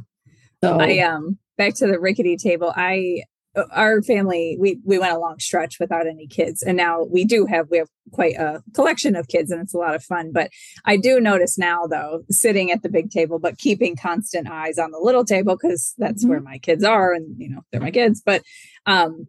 So 0.61 0.77
I 0.81 0.99
um 0.99 1.39
back 1.57 1.75
to 1.75 1.87
the 1.87 2.01
rickety 2.01 2.37
table. 2.37 2.73
I 2.75 3.23
our 3.71 4.03
family 4.03 4.57
we 4.61 4.79
we 4.85 4.99
went 4.99 5.15
a 5.15 5.19
long 5.19 5.39
stretch 5.39 5.79
without 5.81 6.07
any 6.07 6.27
kids 6.27 6.63
and 6.63 6.77
now 6.77 7.03
we 7.05 7.25
do 7.25 7.47
have 7.47 7.69
we 7.71 7.79
have 7.79 7.89
quite 8.13 8.35
a 8.37 8.63
collection 8.75 9.17
of 9.17 9.29
kids 9.29 9.51
and 9.51 9.61
it's 9.61 9.75
a 9.75 9.79
lot 9.79 9.95
of 9.95 10.03
fun 10.03 10.31
but 10.33 10.51
i 10.85 10.97
do 10.97 11.21
notice 11.21 11.59
now 11.59 11.87
though 11.87 12.23
sitting 12.31 12.71
at 12.71 12.83
the 12.83 12.89
big 12.89 13.11
table 13.11 13.39
but 13.39 13.59
keeping 13.59 13.97
constant 13.97 14.49
eyes 14.49 14.79
on 14.79 14.91
the 14.91 14.99
little 14.99 15.25
table 15.25 15.57
because 15.57 15.95
that's 15.99 16.23
mm-hmm. 16.23 16.31
where 16.31 16.41
my 16.41 16.59
kids 16.59 16.85
are 16.85 17.13
and 17.13 17.35
you 17.39 17.49
know 17.49 17.63
they're 17.71 17.81
my 17.81 17.91
kids 17.91 18.23
but 18.25 18.43
um 18.87 19.27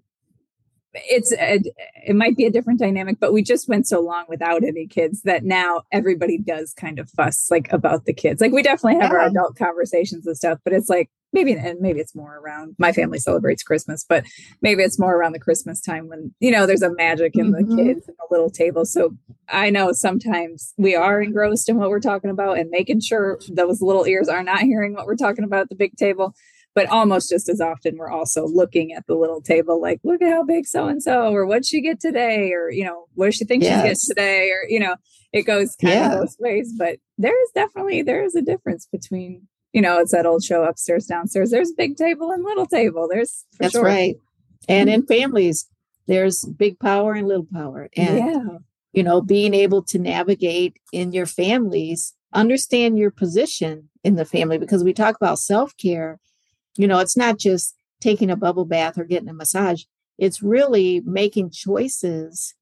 it's 1.10 1.32
a, 1.34 1.62
it 2.08 2.16
might 2.16 2.36
be 2.36 2.46
a 2.46 2.52
different 2.52 2.80
dynamic 2.80 3.20
but 3.20 3.34
we 3.34 3.44
just 3.44 3.68
went 3.68 3.88
so 3.88 4.00
long 4.00 4.26
without 4.28 4.64
any 4.64 4.88
kids 4.88 5.22
that 5.24 5.44
now 5.44 5.84
everybody 5.92 6.38
does 6.38 6.74
kind 6.74 7.00
of 7.00 7.10
fuss 7.12 7.50
like 7.52 7.72
about 7.72 8.06
the 8.06 8.14
kids 8.14 8.42
like 8.42 8.52
we 8.52 8.64
definitely 8.64 9.00
have 9.00 9.12
yeah. 9.12 9.20
our 9.20 9.28
adult 9.28 9.56
conversations 9.56 10.26
and 10.26 10.36
stuff 10.36 10.60
but 10.64 10.74
it's 10.74 10.90
like 10.90 11.10
maybe 11.34 11.54
and 11.54 11.80
maybe 11.80 12.00
it's 12.00 12.16
more 12.16 12.38
around 12.38 12.76
my 12.78 12.92
family 12.92 13.20
celebrates 13.20 13.64
christmas 13.64 14.06
but 14.08 14.26
maybe 14.62 14.84
it's 14.84 15.00
more 15.00 15.16
around 15.16 15.34
the 15.34 15.40
christmas 15.40 15.82
time 15.82 16.08
when 16.08 16.34
you 16.40 16.52
know 16.52 16.66
there's 16.66 16.82
a 16.82 16.94
magic 16.94 17.36
in 17.36 17.52
mm-hmm. 17.52 17.76
the 17.76 17.84
kids 17.84 18.08
and 18.08 18.18
the 18.18 18.28
little 18.32 18.50
table 18.50 18.86
so 18.86 19.16
i 19.50 19.70
know 19.70 19.92
sometimes 19.92 20.74
we 20.78 20.96
are 20.96 21.22
engrossed 21.22 21.70
in 21.70 21.78
what 21.78 21.90
we're 21.90 22.00
talking 22.00 22.30
about 22.30 22.58
and 22.58 22.70
making 22.70 23.00
sure 23.00 23.40
those 23.50 23.82
little 23.82 24.06
ears 24.06 24.28
are 24.28 24.44
not 24.44 24.62
hearing 24.62 24.94
what 24.94 25.06
we're 25.06 25.16
talking 25.16 25.44
about 25.44 25.62
at 25.62 25.70
the 25.70 25.76
big 25.76 25.96
table 25.96 26.34
but 26.78 26.90
almost 26.90 27.32
just 27.32 27.50
as 27.50 27.60
often 27.60 27.98
we're 27.98 28.12
also 28.12 28.46
looking 28.46 28.94
at 28.94 29.04
the 29.08 29.16
little 29.16 29.42
table 29.42 29.82
like 29.82 30.00
look 30.04 30.22
at 30.22 30.30
how 30.30 30.44
big 30.44 30.68
so 30.68 30.88
and 30.88 31.02
so 31.02 31.34
or 31.34 31.44
what 31.46 31.66
she 31.66 31.82
get 31.82 32.00
today 32.00 32.52
or 32.54 32.70
you 32.70 32.86
know 32.86 33.06
what 33.16 33.26
does 33.26 33.36
she 33.36 33.46
think 33.46 33.64
yes. 33.64 33.82
she 33.82 33.88
gets 33.88 34.08
today 34.08 34.52
or 34.52 34.70
you 34.70 34.80
know 34.80 34.96
it 35.34 35.42
goes 35.42 35.76
kind 35.82 35.94
yeah. 35.96 36.14
of 36.14 36.22
both 36.22 36.36
ways 36.40 36.74
but 36.78 36.98
there 37.18 37.34
is 37.44 37.50
definitely 37.56 38.04
there 38.04 38.24
is 38.24 38.36
a 38.36 38.44
difference 38.44 38.88
between 38.92 39.48
you 39.78 39.82
know 39.84 40.00
it's 40.00 40.12
that 40.12 40.26
old 40.26 40.44
show 40.44 40.64
upstairs 40.64 41.06
downstairs. 41.06 41.52
There's 41.52 41.72
big 41.72 41.96
table 41.96 42.32
and 42.32 42.44
little 42.44 42.66
table 42.66 43.08
there's 43.10 43.46
that's 43.60 43.74
sure. 43.74 43.84
right. 43.84 44.16
And 44.68 44.90
in 44.90 45.02
mm-hmm. 45.02 45.14
families 45.14 45.68
there's 46.08 46.46
big 46.46 46.80
power 46.80 47.14
and 47.14 47.28
little 47.28 47.48
power. 47.54 47.90
And 47.96 48.18
yeah. 48.18 48.58
you 48.94 49.04
know 49.04 49.22
being 49.22 49.54
able 49.54 49.84
to 49.84 50.00
navigate 50.00 50.78
in 50.92 51.14
your 51.14 51.28
families 51.28 52.16
understand 52.34 52.98
your 52.98 53.12
position 53.12 53.90
in 54.04 54.16
the 54.16 54.26
family 54.26 54.58
because 54.58 54.84
we 54.84 54.94
talk 54.94 55.16
about 55.16 55.40
self-care 55.40 56.20
you 56.78 56.88
know, 56.88 57.00
it's 57.00 57.18
not 57.18 57.38
just 57.38 57.76
taking 58.00 58.30
a 58.30 58.36
bubble 58.36 58.66
bath 58.66 58.98
or 58.98 59.04
getting 59.04 59.30
a 59.30 59.34
massage, 59.34 59.84
it's 60.18 60.44
really 60.44 61.02
making 61.06 61.50
choices 61.50 62.54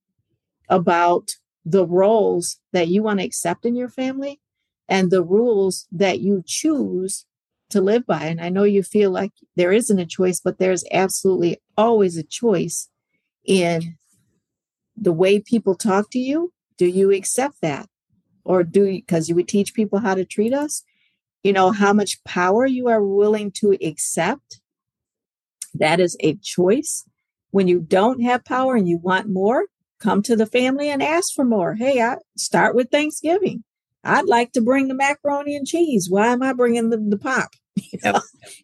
about 0.70 1.32
the 1.66 1.86
roles 1.86 2.58
that 2.72 2.88
you 2.88 3.04
want 3.04 3.20
to 3.20 3.26
accept 3.26 3.66
in 3.66 3.76
your 3.76 3.90
family 3.90 4.40
and 4.88 5.12
the 5.12 5.24
rules 5.24 5.88
that 5.92 6.20
you 6.20 6.44
choose 6.46 7.26
to 7.70 7.82
live 7.82 8.06
by. 8.06 8.26
And 8.26 8.40
I 8.40 8.50
know 8.50 8.64
you 8.64 8.84
feel 8.84 9.12
like 9.12 9.32
there 9.56 9.72
isn't 9.72 10.00
a 10.00 10.06
choice, 10.06 10.40
but 10.40 10.60
there's 10.60 10.84
absolutely 10.92 11.62
always 11.78 12.18
a 12.18 12.24
choice 12.24 12.90
in 13.44 13.98
the 14.96 15.14
way 15.14 15.40
people 15.40 15.76
talk 15.76 16.10
to 16.12 16.20
you. 16.20 16.54
Do 16.78 16.86
you 16.86 17.12
accept 17.12 17.62
that? 17.62 17.88
Or 18.44 18.64
do 18.64 18.86
you, 18.86 19.02
because 19.02 19.28
you 19.28 19.36
would 19.36 19.48
teach 19.48 19.74
people 19.74 20.00
how 20.00 20.14
to 20.14 20.26
treat 20.26 20.54
us? 20.54 20.84
you 21.46 21.54
know, 21.54 21.70
how 21.70 21.94
much 21.94 22.24
power 22.24 22.66
you 22.66 22.88
are 22.88 23.04
willing 23.04 23.52
to 23.52 23.78
accept. 23.80 24.62
That 25.76 26.00
is 26.00 26.18
a 26.22 26.38
choice. 26.38 27.08
When 27.52 27.68
you 27.68 27.82
don't 27.82 28.24
have 28.24 28.44
power 28.44 28.76
and 28.76 28.90
you 28.90 28.98
want 28.98 29.30
more, 29.30 29.66
come 30.00 30.24
to 30.24 30.36
the 30.36 30.48
family 30.48 30.90
and 30.90 31.04
ask 31.04 31.36
for 31.36 31.46
more. 31.46 31.76
Hey, 31.76 32.02
I 32.02 32.18
start 32.36 32.74
with 32.74 32.90
Thanksgiving. 32.90 33.64
I'd 34.06 34.28
like 34.28 34.52
to 34.54 34.62
bring 34.62 34.88
the 34.88 34.94
macaroni 34.94 35.56
and 35.56 35.68
cheese. 35.68 36.10
Why 36.10 36.28
am 36.28 36.44
I 36.44 36.54
bringing 36.54 36.90
the, 36.90 36.98
the 36.98 37.18
pop? 37.18 37.50
You 37.92 38.00
know, 38.06 38.22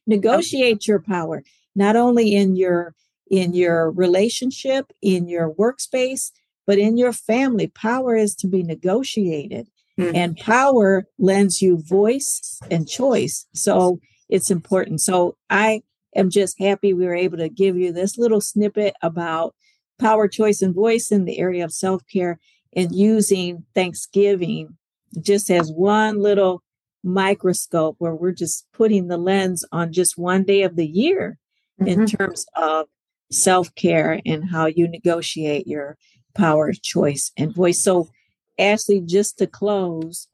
negotiate 0.08 0.88
your 0.88 1.02
power, 1.02 1.44
not 1.76 1.98
only 1.98 2.34
in 2.34 2.56
your 2.56 2.96
in 3.30 3.54
your 3.54 3.92
relationship, 3.92 4.94
in 5.02 5.28
your 5.28 5.54
workspace, 5.54 6.32
but 6.66 6.78
in 6.78 6.98
your 6.98 7.12
family. 7.12 7.68
Power 7.68 8.16
is 8.16 8.36
to 8.36 8.48
be 8.48 8.64
negotiated. 8.64 9.68
Mm-hmm. 10.00 10.16
And 10.16 10.38
power 10.38 11.06
lends 11.20 11.62
you 11.62 11.82
voice 11.84 12.60
and 12.70 12.88
choice. 12.88 13.46
So 13.54 14.00
it's 14.30 14.50
important. 14.50 15.02
So 15.02 15.36
I 15.50 15.82
am 16.16 16.30
just 16.30 16.58
happy 16.60 16.94
we 16.94 17.06
were 17.06 17.16
able 17.16 17.38
to 17.38 17.50
give 17.50 17.76
you 17.76 17.92
this 17.92 18.18
little 18.18 18.42
snippet 18.42 18.96
about 19.02 19.56
power, 20.00 20.28
choice, 20.28 20.62
and 20.62 20.74
voice 20.74 21.12
in 21.12 21.26
the 21.26 21.40
area 21.40 21.66
of 21.66 21.74
self 21.74 22.04
care 22.12 22.40
and 22.74 22.96
using 22.96 23.66
Thanksgiving 23.76 24.78
just 25.20 25.50
as 25.50 25.72
one 25.72 26.22
little 26.22 26.63
microscope 27.03 27.96
where 27.98 28.15
we're 28.15 28.32
just 28.32 28.65
putting 28.74 29.08
the 29.08 29.18
lens 29.18 29.65
on 29.72 29.91
just 29.91 30.18
one 30.18 30.44
day 30.44 30.62
of 30.62 30.75
the 30.75 30.88
year 30.88 31.38
mm-hmm. 31.80 31.88
in 32.01 32.08
terms 32.08 32.46
of 32.56 32.88
self 33.32 33.74
care 33.75 34.22
and 34.25 34.50
how 34.50 34.65
you 34.65 34.88
negotiate 34.88 35.68
your 35.68 35.98
power, 36.36 36.72
choice, 36.74 37.32
and 37.38 37.53
voice. 37.53 37.84
So, 37.84 38.10
Ashley, 38.60 39.01
just 39.01 39.38
to 39.39 39.48
close, 39.48 40.27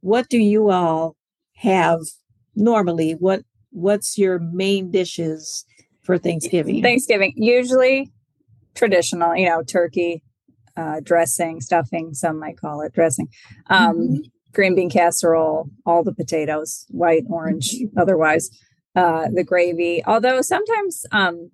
what 0.00 0.28
do 0.28 0.38
you 0.38 0.70
all 0.70 1.16
have 1.56 2.00
normally? 2.54 3.12
What 3.12 3.42
what's 3.70 4.18
your 4.18 4.38
main 4.38 4.90
dishes 4.90 5.64
for 6.02 6.18
Thanksgiving? 6.18 6.82
Thanksgiving 6.82 7.32
usually 7.36 8.12
traditional, 8.74 9.36
you 9.36 9.48
know, 9.48 9.62
turkey, 9.62 10.22
uh, 10.76 11.00
dressing, 11.00 11.60
stuffing. 11.60 12.14
Some 12.14 12.38
might 12.38 12.58
call 12.58 12.80
it 12.82 12.92
dressing. 12.92 13.28
Um, 13.68 13.98
mm-hmm. 13.98 14.16
Green 14.52 14.74
bean 14.74 14.90
casserole, 14.90 15.70
all 15.86 16.04
the 16.04 16.14
potatoes, 16.14 16.86
white, 16.90 17.24
orange, 17.28 17.72
mm-hmm. 17.72 17.98
otherwise. 17.98 18.50
Uh, 18.94 19.28
the 19.32 19.42
gravy. 19.42 20.02
Although 20.04 20.42
sometimes 20.42 21.06
um, 21.12 21.50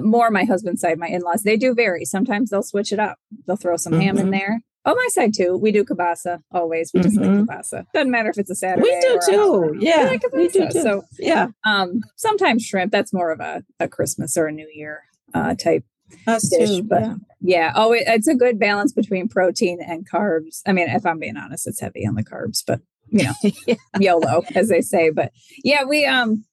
more 0.00 0.30
my 0.30 0.44
husband's 0.44 0.80
side, 0.80 0.98
my 0.98 1.08
in-laws, 1.08 1.42
they 1.42 1.56
do 1.56 1.74
vary. 1.74 2.04
Sometimes 2.06 2.50
they'll 2.50 2.62
switch 2.62 2.92
it 2.92 2.98
up. 2.98 3.18
They'll 3.46 3.56
throw 3.56 3.76
some 3.76 3.92
mm-hmm. 3.92 4.02
ham 4.02 4.16
in 4.16 4.22
mm-hmm. 4.24 4.32
there. 4.32 4.60
Oh, 4.84 4.94
my 4.94 5.08
side 5.10 5.34
too. 5.34 5.58
We 5.58 5.70
do 5.70 5.84
kielbasa 5.84 6.40
always. 6.50 6.92
We 6.94 7.00
just 7.00 7.16
mm-hmm. 7.16 7.46
like 7.46 7.62
kielbasa. 7.62 7.84
Doesn't 7.92 8.10
matter 8.10 8.30
if 8.30 8.38
it's 8.38 8.48
a 8.48 8.54
Saturday. 8.54 8.82
We 8.82 9.00
do 9.00 9.20
too. 9.28 9.76
Yeah, 9.78 10.04
we, 10.04 10.08
like 10.08 10.22
we 10.32 10.48
do 10.48 10.68
too. 10.70 10.80
So 10.80 11.02
yeah. 11.18 11.48
Um, 11.66 12.00
sometimes 12.16 12.64
shrimp. 12.64 12.90
That's 12.90 13.12
more 13.12 13.30
of 13.30 13.40
a, 13.40 13.64
a 13.78 13.88
Christmas 13.88 14.36
or 14.38 14.46
a 14.46 14.52
New 14.52 14.70
Year 14.72 15.02
uh, 15.34 15.54
type 15.56 15.84
Us 16.26 16.48
dish. 16.48 16.68
Too, 16.68 16.82
but 16.82 17.02
yeah. 17.02 17.14
yeah. 17.40 17.72
Oh, 17.74 17.92
it, 17.92 18.04
it's 18.06 18.28
a 18.28 18.34
good 18.34 18.58
balance 18.58 18.92
between 18.92 19.28
protein 19.28 19.80
and 19.80 20.08
carbs. 20.08 20.60
I 20.66 20.72
mean, 20.72 20.88
if 20.88 21.06
I'm 21.06 21.18
being 21.18 21.36
honest, 21.36 21.66
it's 21.66 21.80
heavy 21.80 22.06
on 22.06 22.14
the 22.14 22.24
carbs, 22.24 22.62
but 22.66 22.80
you 23.08 23.24
know, 23.24 23.32
yeah. 23.66 23.74
YOLO, 23.98 24.42
as 24.54 24.68
they 24.68 24.80
say. 24.80 25.10
But 25.10 25.32
yeah, 25.64 25.84
we 25.84 26.04
um 26.04 26.44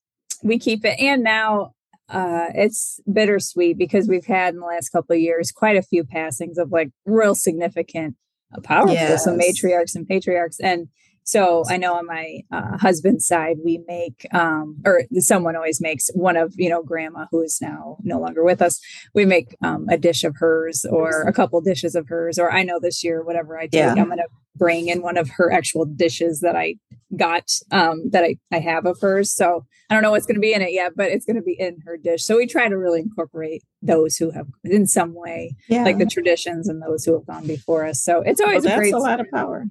we 0.44 0.60
keep 0.60 0.86
it. 0.86 1.00
And 1.00 1.24
now 1.24 1.74
uh, 2.10 2.48
it's 2.54 3.00
bittersweet 3.12 3.78
because 3.78 4.08
we've 4.08 4.26
had 4.26 4.54
in 4.54 4.60
the 4.60 4.66
last 4.66 4.90
couple 4.90 5.16
of 5.16 5.22
years 5.22 5.52
quite 5.52 5.76
a 5.76 5.82
few 5.82 6.04
passings 6.04 6.58
of 6.58 6.72
like 6.72 6.92
real 7.06 7.36
significant, 7.36 8.16
uh, 8.56 8.62
powerful, 8.62 8.94
yes. 8.94 9.24
some 9.24 9.40
matriarchs 9.40 9.96
and 9.96 10.08
patriarchs. 10.08 10.60
And 10.60 10.88
so 11.26 11.64
I 11.68 11.78
know 11.78 11.96
on 11.96 12.06
my 12.06 12.42
uh, 12.52 12.78
husband's 12.78 13.26
side, 13.26 13.58
we 13.66 13.82
make, 13.88 14.28
um, 14.32 14.82
or 14.86 15.04
someone 15.18 15.56
always 15.56 15.82
makes 15.82 16.10
one 16.14 16.38
of, 16.38 16.54
you 16.56 16.70
know, 16.70 16.84
grandma 16.84 17.26
who 17.32 17.42
is 17.42 17.58
now 17.60 17.98
no 18.04 18.20
longer 18.20 18.44
with 18.44 18.62
us. 18.62 18.80
We 19.16 19.26
make 19.26 19.56
um, 19.64 19.88
a 19.90 19.98
dish 19.98 20.24
of 20.24 20.36
hers 20.38 20.86
or 20.88 21.24
a 21.24 21.34
couple 21.34 21.60
dishes 21.62 21.96
of 21.96 22.08
hers. 22.08 22.38
Or 22.38 22.52
I 22.52 22.62
know 22.62 22.80
this 22.80 23.04
year, 23.04 23.24
whatever 23.24 23.58
I 23.58 23.64
take, 23.64 23.74
yeah. 23.74 23.96
I'm 23.98 24.06
going 24.06 24.18
to 24.18 24.28
bring 24.56 24.88
in 24.88 25.02
one 25.02 25.18
of 25.18 25.30
her 25.32 25.52
actual 25.52 25.84
dishes 25.86 26.42
that 26.42 26.56
I 26.56 26.76
got, 27.18 27.52
um, 27.72 28.10
that 28.12 28.24
I, 28.24 28.38
I 28.54 28.60
have 28.60 28.86
of 28.86 29.02
hers. 29.02 29.36
So 29.36 29.66
I 29.90 29.96
don't 29.96 30.04
know 30.04 30.12
what's 30.12 30.28
going 30.28 30.36
to 30.36 30.42
be 30.42 30.54
in 30.54 30.62
it 30.62 30.74
yet, 30.74 30.94
but 30.96 31.10
it's 31.10 31.26
going 31.26 31.38
to 31.38 31.42
be 31.42 31.56
in 31.60 31.80
her 31.86 31.98
dish. 31.98 32.24
So 32.24 32.38
we 32.38 32.46
try 32.46 32.70
to 32.70 32.78
really 32.78 33.00
incorporate 33.00 33.64
those 33.82 34.16
who 34.18 34.30
have, 34.30 34.48
in 34.64 34.86
some 34.86 35.16
way, 35.16 35.56
yeah. 35.68 35.84
like 35.84 35.98
the 35.98 36.06
traditions 36.06 36.70
and 36.70 36.84
those 36.84 37.04
who 37.04 37.14
have 37.14 37.26
gone 37.26 37.48
before 37.48 37.86
us. 37.86 38.04
So 38.04 38.22
it's 38.22 38.40
always 38.40 38.64
well, 38.64 38.76
a 38.76 38.78
great. 38.78 38.94
a 38.94 39.00
lot 39.00 39.20
of 39.20 39.28
power. 39.34 39.66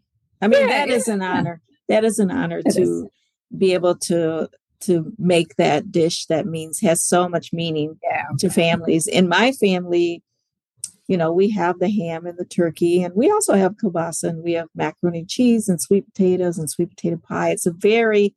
I 0.44 0.48
mean, 0.48 0.68
yeah, 0.68 0.86
that 0.86 0.90
is 0.90 1.08
an 1.08 1.22
honor. 1.22 1.62
That 1.88 2.04
is 2.04 2.18
an 2.18 2.30
honor 2.30 2.58
it 2.58 2.72
to 2.72 2.82
is. 2.82 3.04
be 3.56 3.72
able 3.72 3.96
to 3.96 4.48
to 4.80 5.12
make 5.18 5.56
that 5.56 5.90
dish 5.90 6.26
that 6.26 6.46
means 6.46 6.80
has 6.80 7.02
so 7.02 7.26
much 7.28 7.50
meaning 7.50 7.98
yeah. 8.02 8.26
to 8.38 8.50
families. 8.50 9.06
In 9.06 9.26
my 9.26 9.52
family, 9.52 10.22
you 11.08 11.16
know, 11.16 11.32
we 11.32 11.48
have 11.50 11.78
the 11.78 11.88
ham 11.88 12.26
and 12.26 12.36
the 12.36 12.44
turkey, 12.44 13.02
and 13.02 13.14
we 13.14 13.30
also 13.30 13.54
have 13.54 13.76
kielbasa, 13.76 14.24
and 14.24 14.44
we 14.44 14.52
have 14.52 14.68
macaroni 14.74 15.20
and 15.20 15.28
cheese 15.28 15.66
and 15.66 15.80
sweet 15.80 16.04
potatoes 16.04 16.58
and 16.58 16.68
sweet 16.68 16.90
potato 16.90 17.16
pie. 17.16 17.50
It's 17.50 17.64
a 17.64 17.72
very 17.72 18.34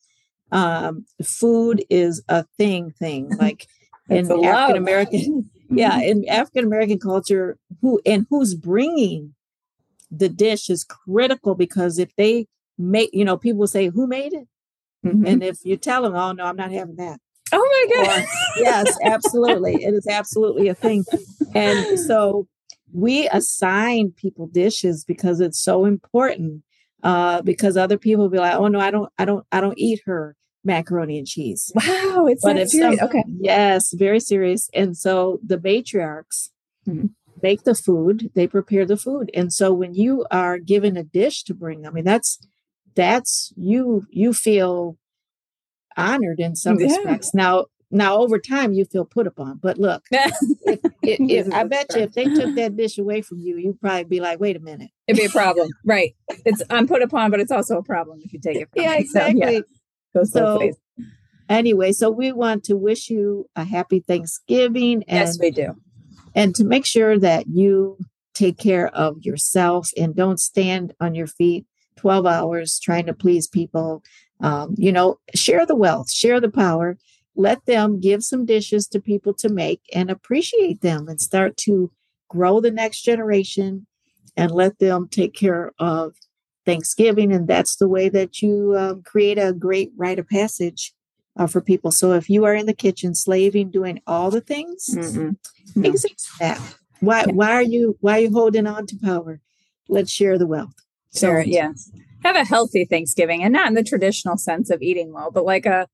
um, 0.53 1.05
food 1.21 1.83
is 1.89 2.23
a 2.29 2.45
thing 2.57 2.91
thing 2.91 3.35
like 3.39 3.67
in 4.09 4.31
African 4.45 4.81
American, 4.81 5.49
yeah, 5.69 5.99
in 5.99 6.25
African 6.29 6.63
American 6.63 6.99
culture, 6.99 7.57
who 7.81 7.99
and 8.05 8.25
who's 8.29 8.55
bringing 8.55 9.33
the 10.11 10.29
dish 10.29 10.69
is 10.69 10.83
critical 10.83 11.55
because 11.55 11.99
if 11.99 12.15
they 12.15 12.47
make, 12.77 13.09
you 13.13 13.25
know, 13.25 13.37
people 13.37 13.67
say, 13.67 13.89
who 13.89 14.07
made 14.07 14.33
it? 14.33 14.47
Mm-hmm. 15.05 15.25
And 15.25 15.43
if 15.43 15.59
you 15.63 15.77
tell 15.77 16.01
them, 16.01 16.15
oh, 16.15 16.31
no, 16.31 16.45
I'm 16.45 16.55
not 16.55 16.71
having 16.71 16.95
that. 16.95 17.19
Oh 17.51 17.87
my 17.91 18.03
God. 18.05 18.19
Or, 18.19 18.25
yes, 18.57 18.97
absolutely. 19.03 19.75
it 19.83 19.93
is 19.93 20.07
absolutely 20.07 20.67
a 20.67 20.75
thing. 20.75 21.05
And 21.53 21.99
so 21.99 22.47
we 22.91 23.27
assign 23.29 24.11
people 24.11 24.47
dishes 24.47 25.03
because 25.05 25.39
it's 25.39 25.59
so 25.59 25.85
important. 25.85 26.63
Uh, 27.03 27.41
because 27.43 27.77
other 27.77 27.97
people 27.97 28.23
will 28.23 28.29
be 28.29 28.39
like, 28.39 28.55
oh 28.55 28.67
no, 28.67 28.79
I 28.79 28.89
don't, 28.89 29.09
I 29.19 29.23
don't, 29.23 29.45
I 29.51 29.61
don't 29.61 29.77
eat 29.77 30.01
her 30.05 30.35
macaroni 30.63 31.19
and 31.19 31.27
cheese. 31.27 31.71
Wow, 31.75 32.25
it's 32.25 32.43
but 32.43 32.67
serious. 32.69 32.99
Some, 32.99 33.07
okay. 33.07 33.23
Yes, 33.27 33.93
very 33.93 34.19
serious. 34.19 34.67
And 34.73 34.97
so 34.97 35.39
the 35.45 35.57
matriarchs 35.57 36.49
mm-hmm 36.87 37.05
make 37.41 37.63
the 37.63 37.75
food, 37.75 38.31
they 38.35 38.47
prepare 38.47 38.85
the 38.85 38.97
food. 38.97 39.29
And 39.33 39.51
so 39.53 39.73
when 39.73 39.93
you 39.93 40.25
are 40.31 40.57
given 40.59 40.97
a 40.97 41.03
dish 41.03 41.43
to 41.43 41.53
bring, 41.53 41.85
I 41.85 41.91
mean, 41.91 42.03
that's 42.03 42.39
that's 42.95 43.53
you 43.55 44.05
you 44.09 44.33
feel 44.33 44.97
honored 45.95 46.39
in 46.39 46.55
some 46.55 46.79
yeah. 46.79 46.87
respects. 46.87 47.33
Now 47.33 47.65
now 47.89 48.17
over 48.17 48.39
time 48.39 48.73
you 48.73 48.85
feel 48.85 49.05
put 49.05 49.27
upon. 49.27 49.59
But 49.61 49.77
look, 49.77 50.03
if, 50.11 50.79
if, 51.01 51.19
if, 51.19 51.53
I 51.53 51.63
bet 51.63 51.87
you 51.95 52.01
if 52.01 52.13
they 52.13 52.25
took 52.25 52.55
that 52.55 52.75
dish 52.75 52.97
away 52.97 53.21
from 53.21 53.39
you, 53.39 53.57
you'd 53.57 53.79
probably 53.79 54.03
be 54.03 54.19
like, 54.19 54.39
wait 54.39 54.55
a 54.55 54.59
minute. 54.59 54.91
It'd 55.07 55.19
be 55.19 55.25
a 55.25 55.29
problem. 55.29 55.69
right. 55.85 56.13
It's 56.45 56.61
I'm 56.69 56.87
put 56.87 57.01
upon, 57.01 57.31
but 57.31 57.39
it's 57.39 57.51
also 57.51 57.77
a 57.77 57.83
problem 57.83 58.19
if 58.23 58.33
you 58.33 58.39
take 58.39 58.57
it 58.57 58.69
yeah, 58.75 58.93
me. 58.93 58.99
exactly. 58.99 59.63
So, 60.13 60.63
yeah. 60.63 60.71
so 60.71 61.05
anyway, 61.47 61.91
so 61.91 62.09
we 62.09 62.31
want 62.31 62.63
to 62.63 62.75
wish 62.75 63.09
you 63.09 63.47
a 63.55 63.63
happy 63.63 63.99
Thanksgiving. 63.99 65.03
And 65.07 65.27
yes, 65.27 65.37
we 65.39 65.51
do 65.51 65.75
and 66.37 66.53
to 66.53 66.63
make 66.63 66.85
sure 66.85 67.17
that 67.17 67.47
you 67.47 67.97
take 68.35 68.59
care 68.59 68.89
of 68.89 69.17
yourself 69.25 69.89
and 69.97 70.15
don't 70.15 70.39
stand 70.39 70.93
on 71.01 71.15
your 71.15 71.25
feet 71.25 71.65
12 71.95 72.27
hours 72.27 72.79
trying 72.79 73.07
to 73.07 73.13
please 73.13 73.47
people. 73.47 74.03
Um, 74.39 74.75
you 74.77 74.91
know, 74.91 75.17
share 75.33 75.65
the 75.65 75.75
wealth, 75.75 76.11
share 76.11 76.39
the 76.39 76.51
power, 76.51 76.95
let 77.35 77.65
them 77.65 77.99
give 77.99 78.23
some 78.23 78.45
dishes 78.45 78.87
to 78.89 78.99
people 79.01 79.33
to 79.33 79.49
make 79.49 79.81
and 79.91 80.11
appreciate 80.11 80.81
them 80.81 81.07
and 81.07 81.19
start 81.19 81.57
to 81.57 81.91
grow 82.29 82.61
the 82.61 82.69
next 82.69 83.01
generation 83.01 83.87
and 84.35 84.51
let 84.51 84.77
them 84.77 85.07
take 85.09 85.33
care 85.33 85.71
of 85.79 86.13
Thanksgiving. 86.67 87.33
And 87.33 87.47
that's 87.47 87.77
the 87.77 87.89
way 87.89 88.09
that 88.09 88.43
you 88.43 88.75
um, 88.77 89.01
create 89.01 89.39
a 89.39 89.53
great 89.53 89.91
rite 89.97 90.19
of 90.19 90.29
passage 90.29 90.93
uh, 91.37 91.47
for 91.47 91.61
people. 91.61 91.91
So 91.91 92.13
if 92.13 92.29
you 92.29 92.45
are 92.45 92.53
in 92.53 92.65
the 92.65 92.73
kitchen 92.73 93.15
slaving, 93.15 93.69
doing 93.69 94.01
all 94.07 94.31
the 94.31 94.41
things, 94.41 94.89
no. 94.89 95.35
that. 96.39 96.59
Why 96.99 97.25
yeah. 97.27 97.33
why 97.33 97.51
are 97.51 97.63
you 97.63 97.97
why 98.01 98.17
are 98.17 98.21
you 98.21 98.31
holding 98.31 98.67
on 98.67 98.87
to 98.87 98.97
power? 99.03 99.39
Let's 99.87 100.11
share 100.11 100.37
the 100.37 100.47
wealth. 100.47 100.73
Sure, 101.15 101.43
so, 101.43 101.49
yes. 101.49 101.91
Have 102.23 102.35
a 102.35 102.43
healthy 102.43 102.85
Thanksgiving 102.85 103.43
and 103.43 103.53
not 103.53 103.67
in 103.67 103.75
the 103.75 103.83
traditional 103.83 104.37
sense 104.37 104.69
of 104.69 104.81
eating 104.81 105.13
well, 105.13 105.31
but 105.31 105.45
like 105.45 105.65
a 105.65 105.87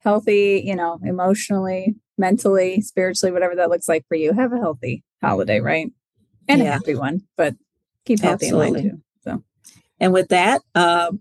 healthy, 0.00 0.62
you 0.64 0.76
know, 0.76 1.00
emotionally, 1.02 1.96
mentally, 2.18 2.80
spiritually, 2.82 3.32
whatever 3.32 3.56
that 3.56 3.70
looks 3.70 3.88
like 3.88 4.06
for 4.06 4.14
you. 4.14 4.32
Have 4.32 4.52
a 4.52 4.58
healthy 4.58 5.02
holiday, 5.22 5.60
right? 5.60 5.90
And 6.46 6.60
yeah. 6.60 6.68
a 6.68 6.72
happy 6.72 6.94
one, 6.94 7.22
but 7.36 7.54
keep 8.04 8.20
healthy 8.20 8.46
Absolutely. 8.46 8.80
in 8.80 8.86
mind 8.86 8.96
too. 8.96 9.02
So 9.24 9.44
and 9.98 10.12
with 10.12 10.28
that, 10.28 10.60
um, 10.74 11.20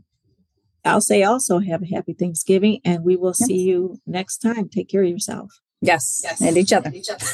I'll 0.90 1.02
say 1.02 1.24
also 1.24 1.60
have 1.60 1.84
a 1.84 1.86
happy 1.86 2.14
Thanksgiving 2.14 2.80
and 2.84 3.04
we 3.04 3.16
will 3.16 3.34
yes. 3.40 3.48
see 3.48 3.62
you 3.62 4.00
next 4.08 4.40
time. 4.40 4.70
Take 4.70 4.90
care 4.90 5.04
of 5.04 5.10
yourself. 5.10 5.52
Yes. 5.82 6.22
yes. 6.24 6.42
And 6.42 6.58
each 6.58 6.74
other. 6.74 6.88
And 6.88 6.96
each 6.96 7.10
other. 7.10 7.26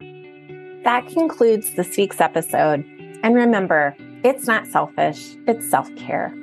that 0.84 1.06
concludes 1.08 1.74
this 1.74 1.96
week's 1.96 2.20
episode. 2.20 2.84
And 3.22 3.34
remember, 3.34 3.96
it's 4.24 4.46
not 4.46 4.66
selfish, 4.66 5.36
it's 5.46 5.68
self 5.68 5.94
care. 5.96 6.34